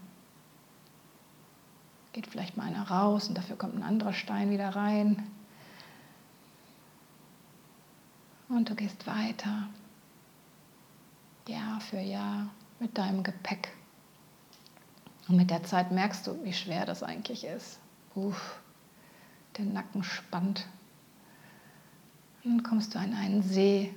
geht 2.12 2.26
vielleicht 2.26 2.56
mal 2.56 2.66
einer 2.66 2.88
raus 2.88 3.28
und 3.28 3.36
dafür 3.36 3.56
kommt 3.56 3.74
ein 3.74 3.82
anderer 3.82 4.12
Stein 4.12 4.50
wieder 4.50 4.76
rein. 4.76 5.26
Und 8.48 8.68
du 8.68 8.74
gehst 8.74 9.06
weiter, 9.06 9.68
Jahr 11.48 11.80
für 11.80 12.00
Jahr, 12.00 12.50
mit 12.78 12.96
deinem 12.98 13.22
Gepäck. 13.22 13.72
Und 15.28 15.36
mit 15.36 15.50
der 15.50 15.64
Zeit 15.64 15.90
merkst 15.90 16.26
du, 16.26 16.44
wie 16.44 16.52
schwer 16.52 16.84
das 16.84 17.02
eigentlich 17.02 17.44
ist. 17.44 17.80
Uff, 18.14 18.60
der 19.56 19.64
Nacken 19.64 20.04
spannt. 20.04 20.66
Dann 22.44 22.62
kommst 22.62 22.94
du 22.94 22.98
an 22.98 23.14
einen 23.14 23.42
See. 23.42 23.94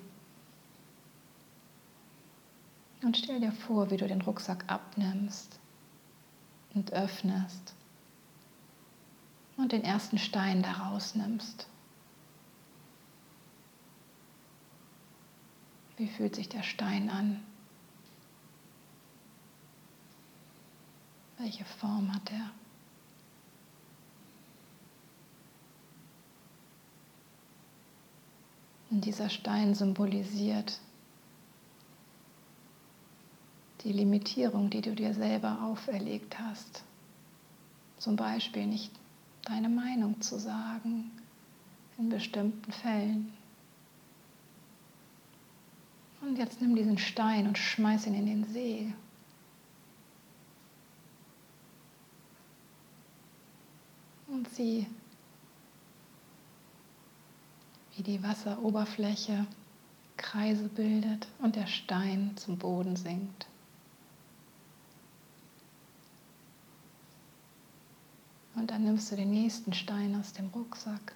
Und 3.04 3.18
stell 3.18 3.42
dir 3.42 3.52
vor, 3.52 3.92
wie 3.92 3.98
du 3.98 4.08
den 4.08 4.22
Rucksack 4.22 4.64
abnimmst 4.68 5.60
und 6.74 6.94
öffnest 6.94 7.76
und 9.58 9.72
den 9.72 9.84
ersten 9.84 10.18
Stein 10.18 10.64
daraus 10.64 11.14
nimmst. 11.14 11.68
Wie 15.98 16.08
fühlt 16.08 16.36
sich 16.36 16.48
der 16.48 16.64
Stein 16.64 17.10
an? 17.10 17.44
Welche 21.38 21.66
Form 21.66 22.14
hat 22.14 22.32
er? 22.32 22.52
Und 28.98 29.06
dieser 29.06 29.30
Stein 29.30 29.76
symbolisiert 29.76 30.80
die 33.84 33.92
Limitierung, 33.92 34.72
die 34.72 34.82
du 34.82 34.96
dir 34.96 35.14
selber 35.14 35.62
auferlegt 35.62 36.40
hast. 36.40 36.84
Zum 38.00 38.16
Beispiel 38.16 38.66
nicht 38.66 38.92
deine 39.44 39.70
Meinung 39.70 40.20
zu 40.20 40.40
sagen 40.40 41.12
in 42.00 42.10
bestimmten 42.10 42.72
Fällen. 42.72 43.32
Und 46.22 46.40
jetzt 46.40 46.60
nimm 46.60 46.76
diesen 46.76 46.98
Stein 46.98 47.46
und 47.48 47.60
schmeiß 47.60 48.08
ihn 48.08 48.16
in 48.16 48.26
den 48.26 48.46
See. 48.46 48.92
Und 54.26 54.50
sieh, 54.50 54.88
wie 57.98 58.04
die 58.04 58.22
Wasseroberfläche 58.22 59.48
Kreise 60.18 60.70
bildet 60.70 61.28
und 61.40 61.56
der 61.56 61.68
Stein 61.68 62.32
zum 62.38 62.58
Boden 62.58 62.96
sinkt. 62.96 63.48
Und 68.56 68.72
dann 68.72 68.84
nimmst 68.84 69.12
du 69.12 69.16
den 69.16 69.32
nächsten 69.32 69.74
Stein 69.74 70.16
aus 70.20 70.34
dem 70.34 70.48
Rucksack 70.48 71.14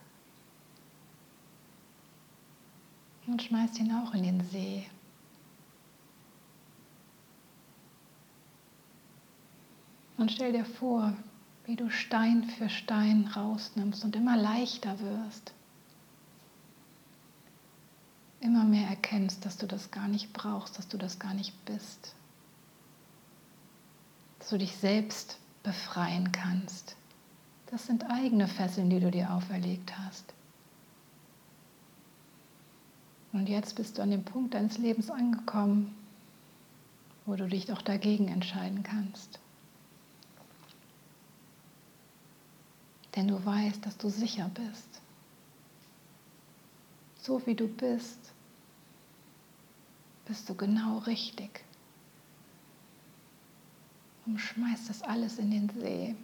und 3.27 3.41
schmeißt 3.41 3.79
ihn 3.79 3.91
auch 3.93 4.13
in 4.13 4.23
den 4.23 4.43
See. 4.49 4.85
Und 10.17 10.31
stell 10.31 10.51
dir 10.51 10.65
vor, 10.65 11.13
wie 11.65 11.75
du 11.75 11.89
Stein 11.89 12.43
für 12.43 12.69
Stein 12.69 13.27
rausnimmst 13.35 14.03
und 14.03 14.15
immer 14.15 14.37
leichter 14.37 14.99
wirst. 14.99 15.53
Immer 18.41 18.63
mehr 18.63 18.89
erkennst, 18.89 19.45
dass 19.45 19.57
du 19.57 19.67
das 19.67 19.91
gar 19.91 20.07
nicht 20.07 20.33
brauchst, 20.33 20.77
dass 20.77 20.87
du 20.87 20.97
das 20.97 21.19
gar 21.19 21.33
nicht 21.33 21.53
bist. 21.65 22.15
Dass 24.39 24.49
du 24.49 24.57
dich 24.57 24.75
selbst 24.75 25.37
befreien 25.63 26.31
kannst. 26.31 26.95
Das 27.67 27.85
sind 27.85 28.09
eigene 28.09 28.47
Fesseln, 28.47 28.89
die 28.89 28.99
du 28.99 29.11
dir 29.11 29.31
auferlegt 29.31 29.97
hast. 29.97 30.33
Und 33.31 33.47
jetzt 33.47 33.75
bist 33.75 33.97
du 33.97 34.01
an 34.01 34.11
dem 34.11 34.23
Punkt 34.23 34.55
deines 34.55 34.77
Lebens 34.77 35.09
angekommen, 35.09 35.95
wo 37.25 37.35
du 37.35 37.47
dich 37.47 37.67
doch 37.67 37.81
dagegen 37.81 38.27
entscheiden 38.27 38.83
kannst. 38.83 39.39
Denn 43.15 43.27
du 43.27 43.45
weißt, 43.45 43.85
dass 43.85 43.97
du 43.97 44.09
sicher 44.09 44.49
bist. 44.53 45.01
So 47.21 47.45
wie 47.45 47.53
du 47.53 47.67
bist, 47.67 48.33
bist 50.25 50.49
du 50.49 50.55
genau 50.55 50.97
richtig. 50.99 51.63
Und 54.25 54.39
schmeißt 54.39 54.89
das 54.89 55.03
alles 55.03 55.37
in 55.37 55.51
den 55.51 55.69
See. 55.69 56.15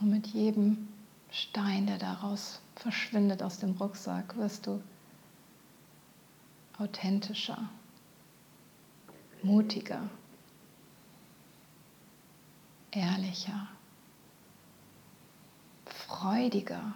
Und 0.00 0.10
mit 0.10 0.28
jedem 0.28 0.88
Stein, 1.30 1.86
der 1.86 1.98
daraus 1.98 2.60
verschwindet 2.76 3.42
aus 3.42 3.58
dem 3.58 3.72
Rucksack, 3.72 4.36
wirst 4.36 4.66
du 4.66 4.80
authentischer, 6.78 7.68
mutiger, 9.42 10.08
ehrlicher, 12.90 13.68
freudiger. 16.06 16.94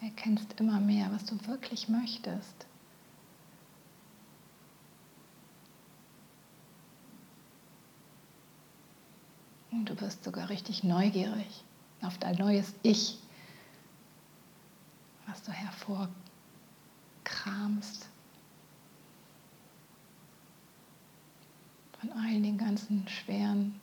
Erkennst 0.00 0.60
immer 0.60 0.80
mehr, 0.80 1.10
was 1.12 1.24
du 1.26 1.46
wirklich 1.46 1.88
möchtest. 1.88 2.66
Und 9.70 9.86
du 9.86 10.00
wirst 10.00 10.22
sogar 10.24 10.48
richtig 10.48 10.84
neugierig 10.84 11.64
auf 12.02 12.18
dein 12.18 12.36
neues 12.36 12.74
Ich, 12.82 13.18
was 15.26 15.42
du 15.42 15.52
hervorkramst. 15.52 16.12
Von 22.02 22.12
all 22.12 22.42
den 22.42 22.58
ganzen 22.58 23.08
schweren 23.08 23.80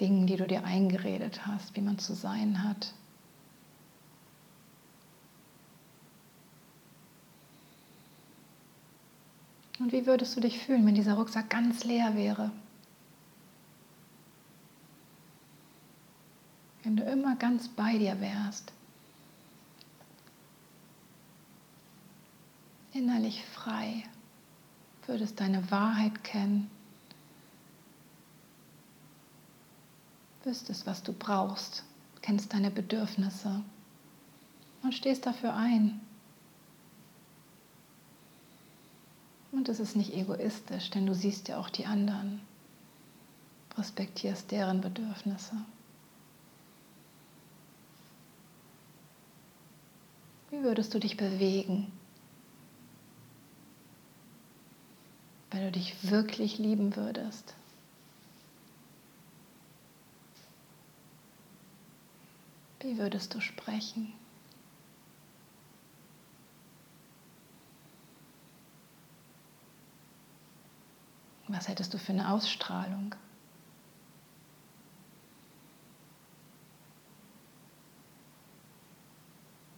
Dingen, 0.00 0.26
die 0.26 0.36
du 0.36 0.46
dir 0.46 0.64
eingeredet 0.64 1.46
hast, 1.46 1.76
wie 1.76 1.82
man 1.82 1.98
zu 1.98 2.14
sein 2.14 2.64
hat. 2.64 2.94
Und 9.78 9.92
wie 9.92 10.06
würdest 10.06 10.34
du 10.34 10.40
dich 10.40 10.58
fühlen, 10.58 10.86
wenn 10.86 10.94
dieser 10.94 11.14
Rucksack 11.14 11.50
ganz 11.50 11.84
leer 11.84 12.16
wäre? 12.16 12.50
wenn 16.82 16.96
du 16.96 17.04
immer 17.04 17.36
ganz 17.36 17.68
bei 17.68 17.98
dir 17.98 18.20
wärst, 18.20 18.72
innerlich 22.92 23.44
frei, 23.44 24.04
würdest 25.06 25.40
deine 25.40 25.70
Wahrheit 25.70 26.24
kennen, 26.24 26.70
wüsstest, 30.44 30.86
was 30.86 31.02
du 31.02 31.12
brauchst, 31.12 31.84
kennst 32.20 32.52
deine 32.52 32.70
Bedürfnisse 32.70 33.62
und 34.82 34.94
stehst 34.94 35.26
dafür 35.26 35.54
ein. 35.54 36.00
Und 39.52 39.68
es 39.68 39.80
ist 39.80 39.96
nicht 39.96 40.14
egoistisch, 40.14 40.90
denn 40.90 41.06
du 41.06 41.14
siehst 41.14 41.48
ja 41.48 41.58
auch 41.58 41.68
die 41.68 41.86
anderen, 41.86 42.40
respektierst 43.76 44.50
deren 44.50 44.80
Bedürfnisse. 44.80 45.56
Wie 50.50 50.62
würdest 50.62 50.92
du 50.94 50.98
dich 50.98 51.16
bewegen, 51.16 51.92
wenn 55.50 55.62
du 55.62 55.72
dich 55.72 56.10
wirklich 56.10 56.58
lieben 56.58 56.96
würdest? 56.96 57.54
Wie 62.82 62.98
würdest 62.98 63.32
du 63.32 63.40
sprechen? 63.40 64.12
Was 71.46 71.68
hättest 71.68 71.94
du 71.94 71.98
für 71.98 72.12
eine 72.12 72.32
Ausstrahlung? 72.32 73.14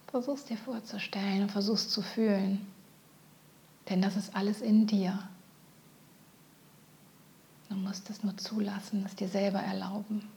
Versuch's 0.07 0.45
dir 0.45 0.57
vorzustellen 0.57 1.43
und 1.43 1.51
versuch's 1.51 1.89
zu 1.89 2.01
fühlen. 2.01 2.65
Denn 3.87 4.01
das 4.01 4.15
ist 4.15 4.35
alles 4.35 4.61
in 4.61 4.87
dir. 4.87 5.29
Du 7.69 7.75
musst 7.75 8.09
es 8.09 8.23
nur 8.23 8.35
zulassen, 8.37 9.05
es 9.05 9.15
dir 9.15 9.27
selber 9.27 9.59
erlauben. 9.59 10.27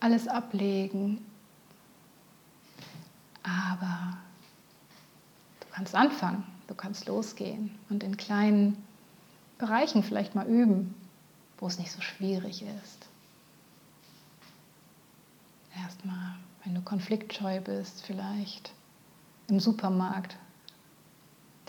Alles 0.00 0.28
ablegen. 0.28 1.24
Aber 3.42 4.18
du 5.60 5.66
kannst 5.70 5.94
anfangen, 5.94 6.44
du 6.66 6.74
kannst 6.74 7.06
losgehen 7.06 7.70
und 7.88 8.02
in 8.02 8.16
kleinen 8.16 8.76
Bereichen 9.58 10.02
vielleicht 10.02 10.34
mal 10.34 10.46
üben, 10.46 10.94
wo 11.58 11.66
es 11.66 11.78
nicht 11.78 11.90
so 11.90 12.00
schwierig 12.00 12.62
ist. 12.62 13.06
Erstmal, 15.76 16.36
wenn 16.64 16.74
du 16.74 16.82
konfliktscheu 16.82 17.60
bist, 17.60 18.02
vielleicht 18.04 18.72
im 19.48 19.60
Supermarkt, 19.60 20.36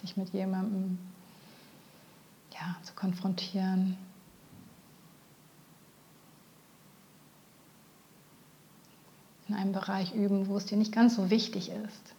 dich 0.01 0.17
mit 0.17 0.29
jemandem 0.33 0.97
ja, 2.53 2.75
zu 2.83 2.93
konfrontieren, 2.93 3.97
in 9.49 9.55
einem 9.55 9.71
Bereich 9.71 10.13
üben, 10.13 10.47
wo 10.47 10.57
es 10.57 10.65
dir 10.65 10.77
nicht 10.77 10.91
ganz 10.91 11.15
so 11.15 11.29
wichtig 11.29 11.69
ist. 11.69 12.13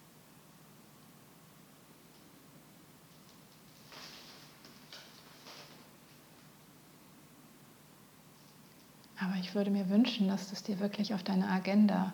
Aber 9.19 9.35
ich 9.39 9.55
würde 9.55 9.71
mir 9.71 9.89
wünschen, 9.89 10.27
dass 10.27 10.47
du 10.47 10.53
es 10.53 10.63
dir 10.63 10.79
wirklich 10.79 11.13
auf 11.13 11.23
deine 11.23 11.47
Agenda 11.47 12.11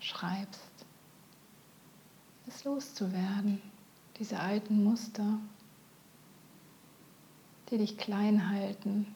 schreibst, 0.00 0.60
es 2.46 2.64
loszuwerden, 2.64 3.62
diese 4.18 4.40
alten 4.40 4.82
Muster, 4.82 5.38
die 7.70 7.78
dich 7.78 7.96
klein 7.96 8.50
halten, 8.50 9.06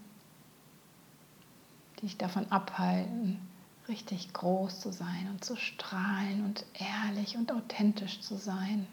die 1.96 2.06
dich 2.06 2.16
davon 2.16 2.50
abhalten, 2.50 3.40
richtig 3.88 4.32
groß 4.32 4.80
zu 4.80 4.92
sein 4.92 5.28
und 5.30 5.44
zu 5.44 5.56
strahlen 5.56 6.44
und 6.44 6.64
ehrlich 6.74 7.36
und 7.36 7.52
authentisch 7.52 8.20
zu 8.20 8.36
sein. 8.36 8.86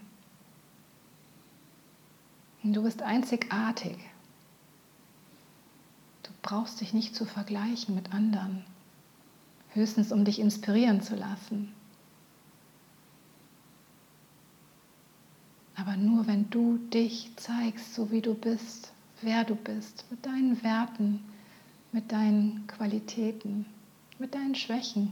Du 2.64 2.84
bist 2.84 3.02
einzigartig. 3.02 3.98
Du 6.24 6.32
brauchst 6.42 6.80
dich 6.80 6.94
nicht 6.94 7.14
zu 7.16 7.26
vergleichen 7.26 7.94
mit 7.94 8.14
anderen, 8.14 8.64
höchstens 9.74 10.12
um 10.12 10.24
dich 10.24 10.40
inspirieren 10.40 11.02
zu 11.02 11.16
lassen. 11.16 11.74
Aber 15.76 15.98
nur 15.98 16.28
wenn 16.28 16.50
du 16.50 16.78
dich 16.78 17.32
zeigst, 17.36 17.96
so 17.96 18.12
wie 18.12 18.22
du 18.22 18.34
bist, 18.34 18.94
wer 19.22 19.44
du 19.44 19.56
bist, 19.56 20.06
mit 20.10 20.26
deinen 20.26 20.64
Werten, 20.64 21.20
mit 21.92 22.12
deinen 22.12 22.66
Qualitäten, 22.68 23.66
mit 24.24 24.36
deinen 24.36 24.56
Schwächen. 24.56 25.12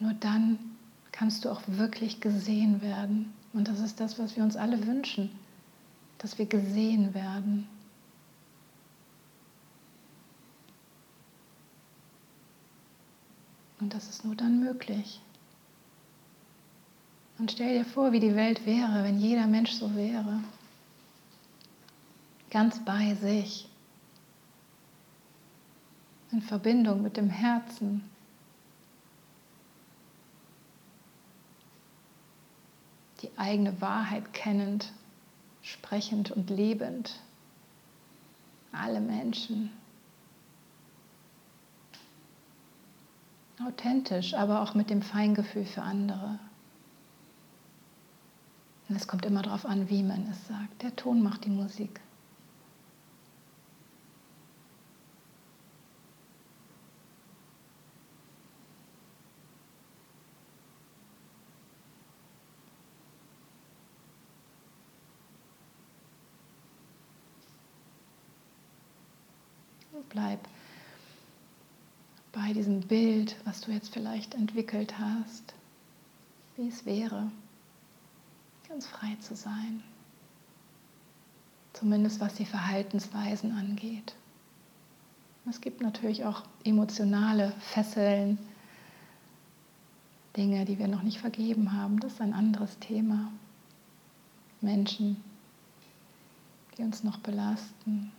Nur 0.00 0.12
dann 0.12 0.58
kannst 1.12 1.46
du 1.46 1.50
auch 1.50 1.62
wirklich 1.66 2.20
gesehen 2.20 2.82
werden. 2.82 3.32
Und 3.54 3.68
das 3.68 3.80
ist 3.80 4.00
das, 4.00 4.18
was 4.18 4.36
wir 4.36 4.44
uns 4.44 4.54
alle 4.54 4.86
wünschen, 4.86 5.30
dass 6.18 6.36
wir 6.36 6.44
gesehen 6.44 7.14
werden. 7.14 7.66
Und 13.80 13.94
das 13.94 14.10
ist 14.10 14.26
nur 14.26 14.34
dann 14.34 14.60
möglich. 14.60 15.22
Und 17.38 17.50
stell 17.50 17.78
dir 17.78 17.86
vor, 17.86 18.12
wie 18.12 18.20
die 18.20 18.34
Welt 18.34 18.66
wäre, 18.66 19.04
wenn 19.04 19.18
jeder 19.18 19.46
Mensch 19.46 19.72
so 19.72 19.96
wäre. 19.96 20.40
Ganz 22.50 22.84
bei 22.84 23.14
sich. 23.14 23.67
In 26.30 26.42
Verbindung 26.42 27.02
mit 27.02 27.16
dem 27.16 27.30
Herzen. 27.30 28.08
Die 33.22 33.30
eigene 33.36 33.80
Wahrheit 33.80 34.32
kennend, 34.32 34.92
sprechend 35.62 36.30
und 36.30 36.50
lebend. 36.50 37.18
Alle 38.72 39.00
Menschen. 39.00 39.70
Authentisch, 43.66 44.34
aber 44.34 44.62
auch 44.62 44.74
mit 44.74 44.90
dem 44.90 45.02
Feingefühl 45.02 45.64
für 45.64 45.82
andere. 45.82 46.38
Und 48.88 48.96
es 48.96 49.08
kommt 49.08 49.26
immer 49.26 49.42
darauf 49.42 49.66
an, 49.66 49.90
wie 49.90 50.02
man 50.02 50.28
es 50.30 50.46
sagt. 50.46 50.82
Der 50.82 50.94
Ton 50.94 51.22
macht 51.22 51.44
die 51.44 51.50
Musik. 51.50 52.00
Bleib 70.10 70.40
bei 72.32 72.52
diesem 72.52 72.80
Bild, 72.80 73.36
was 73.44 73.62
du 73.62 73.72
jetzt 73.72 73.92
vielleicht 73.92 74.34
entwickelt 74.34 74.98
hast, 74.98 75.54
wie 76.56 76.68
es 76.68 76.86
wäre, 76.86 77.30
ganz 78.68 78.86
frei 78.86 79.16
zu 79.20 79.34
sein. 79.34 79.82
Zumindest 81.72 82.20
was 82.20 82.34
die 82.34 82.44
Verhaltensweisen 82.44 83.52
angeht. 83.52 84.14
Es 85.48 85.60
gibt 85.60 85.80
natürlich 85.80 86.24
auch 86.24 86.42
emotionale 86.64 87.52
Fesseln, 87.60 88.38
Dinge, 90.36 90.64
die 90.64 90.78
wir 90.78 90.88
noch 90.88 91.02
nicht 91.02 91.18
vergeben 91.18 91.72
haben. 91.72 91.98
Das 92.00 92.12
ist 92.14 92.20
ein 92.20 92.34
anderes 92.34 92.78
Thema. 92.78 93.32
Menschen, 94.60 95.22
die 96.76 96.82
uns 96.82 97.02
noch 97.02 97.18
belasten. 97.18 98.12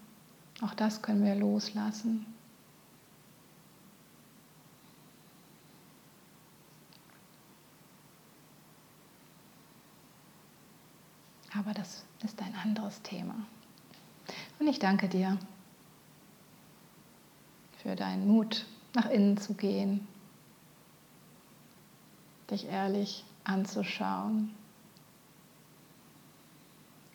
Auch 0.62 0.74
das 0.74 1.02
können 1.02 1.24
wir 1.24 1.36
loslassen. 1.36 2.26
Aber 11.58 11.74
das 11.74 12.06
ist 12.24 12.42
ein 12.42 12.54
anderes 12.56 13.02
Thema. 13.02 13.36
Und 14.60 14.68
ich 14.68 14.80
danke 14.80 15.08
dir 15.08 15.38
für 17.82 17.96
deinen 17.96 18.28
Mut, 18.28 18.66
nach 18.94 19.10
innen 19.10 19.38
zu 19.38 19.54
gehen, 19.54 20.08
dich 22.52 22.66
ehrlich 22.66 23.24
anzuschauen 23.44 24.54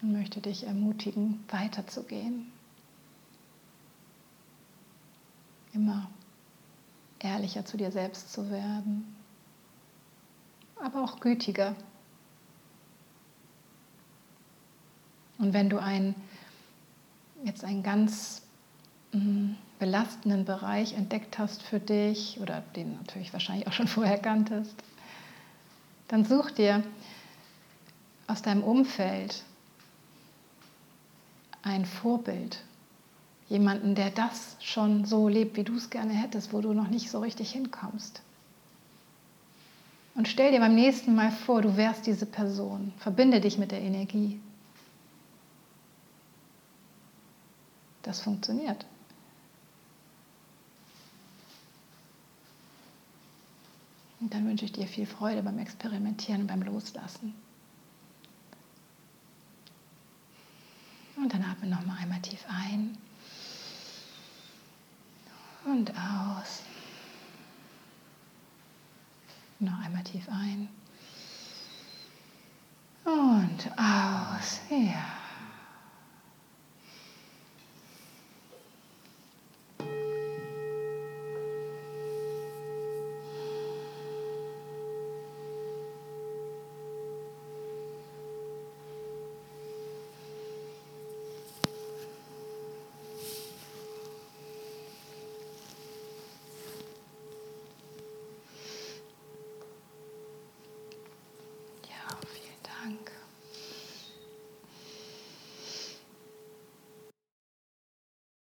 und 0.00 0.12
möchte 0.12 0.40
dich 0.40 0.66
ermutigen, 0.66 1.44
weiterzugehen. 1.48 2.50
Immer 5.74 6.08
ehrlicher 7.18 7.64
zu 7.64 7.76
dir 7.76 7.90
selbst 7.90 8.32
zu 8.32 8.50
werden, 8.50 9.14
aber 10.82 11.02
auch 11.02 11.20
gütiger. 11.20 11.74
Und 15.38 15.52
wenn 15.52 15.68
du 15.68 15.78
einen, 15.78 16.14
jetzt 17.44 17.64
einen 17.64 17.82
ganz 17.82 18.42
mm, 19.12 19.54
belastenden 19.78 20.44
Bereich 20.44 20.94
entdeckt 20.94 21.38
hast 21.38 21.62
für 21.62 21.80
dich 21.80 22.38
oder 22.40 22.60
den 22.76 22.96
natürlich 22.96 23.32
wahrscheinlich 23.32 23.66
auch 23.66 23.72
schon 23.72 23.88
vorher 23.88 24.18
kanntest, 24.18 24.74
dann 26.08 26.24
such 26.24 26.52
dir 26.52 26.82
aus 28.26 28.42
deinem 28.42 28.62
Umfeld 28.62 29.42
ein 31.62 31.84
Vorbild, 31.86 32.62
jemanden, 33.48 33.94
der 33.94 34.10
das 34.10 34.56
schon 34.60 35.04
so 35.04 35.28
lebt, 35.28 35.56
wie 35.56 35.64
du 35.64 35.76
es 35.76 35.90
gerne 35.90 36.12
hättest, 36.12 36.52
wo 36.52 36.60
du 36.60 36.72
noch 36.72 36.88
nicht 36.88 37.10
so 37.10 37.20
richtig 37.20 37.50
hinkommst. 37.52 38.22
Und 40.14 40.28
stell 40.28 40.52
dir 40.52 40.60
beim 40.60 40.74
nächsten 40.74 41.14
Mal 41.14 41.32
vor, 41.32 41.60
du 41.60 41.76
wärst 41.76 42.06
diese 42.06 42.26
Person. 42.26 42.92
Verbinde 42.98 43.40
dich 43.40 43.58
mit 43.58 43.72
der 43.72 43.80
Energie. 43.80 44.40
Das 48.02 48.20
funktioniert. 48.20 48.86
Und 54.20 54.32
dann 54.32 54.46
wünsche 54.46 54.64
ich 54.64 54.72
dir 54.72 54.86
viel 54.86 55.06
Freude 55.06 55.42
beim 55.42 55.58
Experimentieren 55.58 56.42
und 56.42 56.46
beim 56.46 56.62
Loslassen. 56.62 57.34
Und 61.16 61.32
dann 61.32 61.42
atme 61.42 61.68
noch 61.68 61.84
mal 61.84 61.96
einmal 61.96 62.20
tief 62.20 62.44
ein 62.48 62.96
und 65.64 65.90
aus. 65.90 66.62
Noch 69.60 69.78
einmal 69.84 70.02
tief 70.04 70.28
ein 70.28 70.68
und 73.04 73.70
aus. 73.78 74.60
Ja. 74.70 75.23